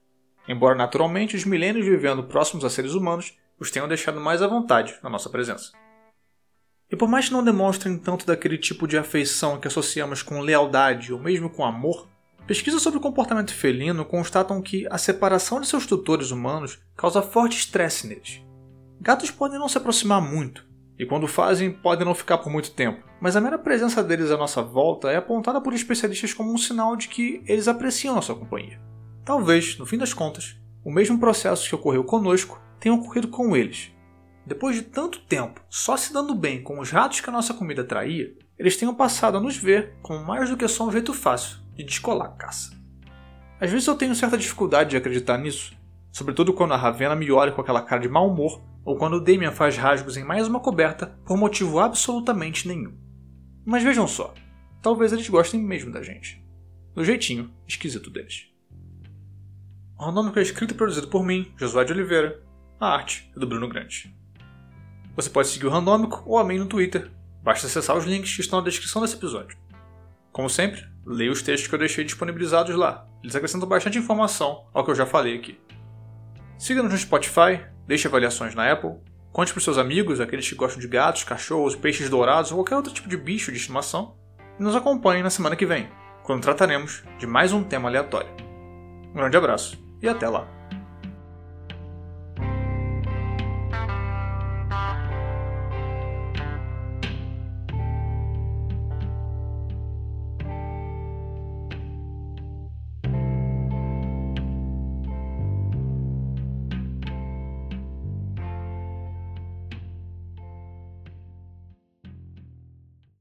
embora 0.47 0.74
naturalmente 0.74 1.36
os 1.36 1.45
milênios 1.45 1.86
vivendo 1.86 2.24
próximos 2.24 2.65
a 2.65 2.71
seres 2.71 2.95
humanos 2.95 3.38
os 3.59 3.69
tenham 3.69 3.88
deixado 3.88 4.19
mais 4.19 4.41
à 4.41 4.47
vontade 4.47 4.95
na 5.03 5.12
nossa 5.12 5.29
presença. 5.29 5.74
E 6.91 6.95
por 6.95 7.07
mais 7.07 7.27
que 7.27 7.33
não 7.33 7.43
demonstrem 7.43 8.00
tanto 8.00 8.25
daquele 8.25 8.57
tipo 8.57 8.88
de 8.88 8.97
afeição 8.97 9.59
que 9.59 9.67
associamos 9.67 10.24
com 10.24 10.41
lealdade 10.41 11.13
ou 11.13 11.19
mesmo 11.19 11.51
com 11.51 11.63
amor, 11.63 12.07
pesquisas 12.47 12.81
sobre 12.81 12.97
o 12.97 13.01
comportamento 13.01 13.53
felino 13.53 14.05
constatam 14.05 14.62
que 14.62 14.88
a 14.89 14.97
separação 14.97 15.60
de 15.60 15.67
seus 15.67 15.86
tutores 15.86 16.31
humanos 16.31 16.79
causa 16.95 17.21
forte 17.21 17.57
estresse 17.57 18.07
neles. 18.07 18.41
Gatos 19.01 19.29
podem 19.29 19.60
não 19.60 19.67
se 19.67 19.77
aproximar 19.77 20.21
muito, 20.21 20.65
e 20.97 21.05
quando 21.05 21.27
fazem, 21.27 21.71
podem 21.71 22.05
não 22.05 22.15
ficar 22.15 22.38
por 22.38 22.49
muito 22.49 22.71
tempo. 22.71 23.05
Mas 23.19 23.36
a 23.36 23.41
mera 23.41 23.60
presença 23.60 24.01
deles 24.01 24.31
à 24.31 24.38
nossa 24.38 24.63
volta 24.63 25.12
é 25.12 25.17
apontada 25.17 25.60
por 25.60 25.73
especialistas 25.73 26.33
como 26.33 26.53
um 26.53 26.57
sinal 26.57 26.95
de 26.95 27.10
que 27.10 27.43
eles 27.45 27.67
apreciam 27.67 28.15
nossa 28.15 28.33
companhia. 28.33 28.79
Talvez, 29.25 29.77
no 29.77 29.86
fim 29.86 29.97
das 29.97 30.13
contas, 30.13 30.57
o 30.86 30.91
mesmo 30.91 31.19
processo 31.19 31.67
que 31.67 31.75
ocorreu 31.75 32.03
conosco 32.05 32.62
tenha 32.79 32.95
ocorrido 32.95 33.27
com 33.27 33.55
eles. 33.55 33.91
Depois 34.45 34.77
de 34.77 34.83
tanto 34.83 35.19
tempo 35.19 35.62
só 35.69 35.97
se 35.97 36.13
dando 36.13 36.33
bem 36.33 36.63
com 36.63 36.79
os 36.79 36.91
ratos 36.91 37.19
que 37.19 37.29
a 37.29 37.33
nossa 37.33 37.53
comida 37.53 37.83
traía, 37.83 38.33
eles 38.57 38.77
tenham 38.77 38.95
passado 38.95 39.38
a 39.38 39.41
nos 39.41 39.57
ver 39.57 39.97
como 40.01 40.25
mais 40.25 40.49
do 40.49 40.55
que 40.55 40.67
só 40.69 40.88
um 40.88 40.91
jeito 40.91 41.13
fácil 41.13 41.66
de 41.77 41.83
descolar 41.83 42.25
a 42.25 42.31
caça. 42.31 42.71
Às 43.59 43.71
vezes 43.71 43.87
eu 43.87 43.95
tenho 43.95 44.15
certa 44.15 44.37
dificuldade 44.37 44.89
de 44.89 44.97
acreditar 44.97 45.37
nisso, 45.37 45.73
sobretudo 46.11 46.53
quando 46.53 46.73
a 46.73 46.77
Ravena 46.77 47.15
me 47.15 47.31
olha 47.31 47.51
com 47.51 47.61
aquela 47.61 47.81
cara 47.81 48.01
de 48.01 48.09
mau 48.09 48.29
humor 48.29 48.61
ou 48.83 48.97
quando 48.97 49.21
Damian 49.21 49.51
faz 49.51 49.77
rasgos 49.77 50.17
em 50.17 50.23
mais 50.23 50.47
uma 50.47 50.59
coberta 50.59 51.17
por 51.25 51.37
motivo 51.37 51.79
absolutamente 51.79 52.67
nenhum. 52.67 52.97
Mas 53.65 53.83
vejam 53.83 54.07
só, 54.07 54.33
talvez 54.81 55.11
eles 55.11 55.29
gostem 55.29 55.61
mesmo 55.61 55.91
da 55.91 56.01
gente. 56.01 56.43
Do 56.95 57.03
jeitinho 57.03 57.51
esquisito 57.67 58.09
deles. 58.09 58.47
O 59.99 60.05
Randômico 60.05 60.39
é 60.39 60.41
escrito 60.41 60.73
e 60.73 60.77
produzido 60.77 61.07
por 61.07 61.23
mim, 61.23 61.51
Josué 61.57 61.83
de 61.83 61.91
Oliveira. 61.91 62.41
A 62.79 62.93
arte 62.93 63.31
é 63.35 63.39
do 63.39 63.47
Bruno 63.47 63.67
Grande. 63.67 64.15
Você 65.15 65.29
pode 65.29 65.47
seguir 65.47 65.65
o 65.65 65.71
Randômico 65.71 66.23
ou 66.25 66.37
a 66.37 66.43
mim 66.43 66.59
no 66.59 66.67
Twitter. 66.67 67.11
Basta 67.43 67.65
acessar 67.65 67.97
os 67.97 68.05
links 68.05 68.35
que 68.35 68.41
estão 68.41 68.59
na 68.59 68.65
descrição 68.65 69.01
desse 69.01 69.15
episódio. 69.15 69.57
Como 70.31 70.49
sempre, 70.49 70.85
leia 71.08 71.32
os 71.32 71.41
textos 71.41 71.67
que 71.67 71.74
eu 71.74 71.80
deixei 71.80 72.04
disponibilizados 72.04 72.76
lá. 72.76 73.08
Eles 73.24 73.36
acrescentam 73.36 73.67
bastante 73.67 73.98
informação 73.98 74.65
ao 74.74 74.84
que 74.84 74.91
eu 74.91 74.96
já 74.96 75.06
falei 75.06 75.36
aqui. 75.36 75.60
Siga-nos 76.58 76.91
no 76.91 76.98
Spotify, 76.98 77.63
deixe 77.88 78.08
avaliações 78.08 78.54
na 78.54 78.70
Apple, 78.72 78.96
conte 79.32 79.54
para 79.54 79.62
seus 79.62 79.78
amigos, 79.78 80.20
aqueles 80.20 80.48
que 80.48 80.56
gostam 80.56 80.82
de 80.82 80.88
gatos, 80.88 81.24
cachorros, 81.24 81.76
peixes 81.76 82.10
dourados 82.10 82.52
ou 82.52 82.58
qualquer 82.58 82.76
outro 82.76 82.93
tipo 82.93 83.08
de 83.08 83.15
bicho 83.15 83.52
de 83.52 83.58
estimação, 83.58 84.15
e 84.60 84.63
nos 84.63 84.76
acompanhe 84.76 85.24
na 85.24 85.30
semana 85.30 85.56
que 85.56 85.65
vem, 85.65 85.89
quando 86.24 86.41
trataremos 86.41 87.04
de 87.17 87.26
mais 87.26 87.54
um 87.54 87.63
tema 87.63 87.88
aleatório. 87.88 88.30
Um 89.10 89.13
grande 89.13 89.38
abraço 89.38 89.82
e 90.02 90.10
até 90.10 90.28
lá! 90.28 90.57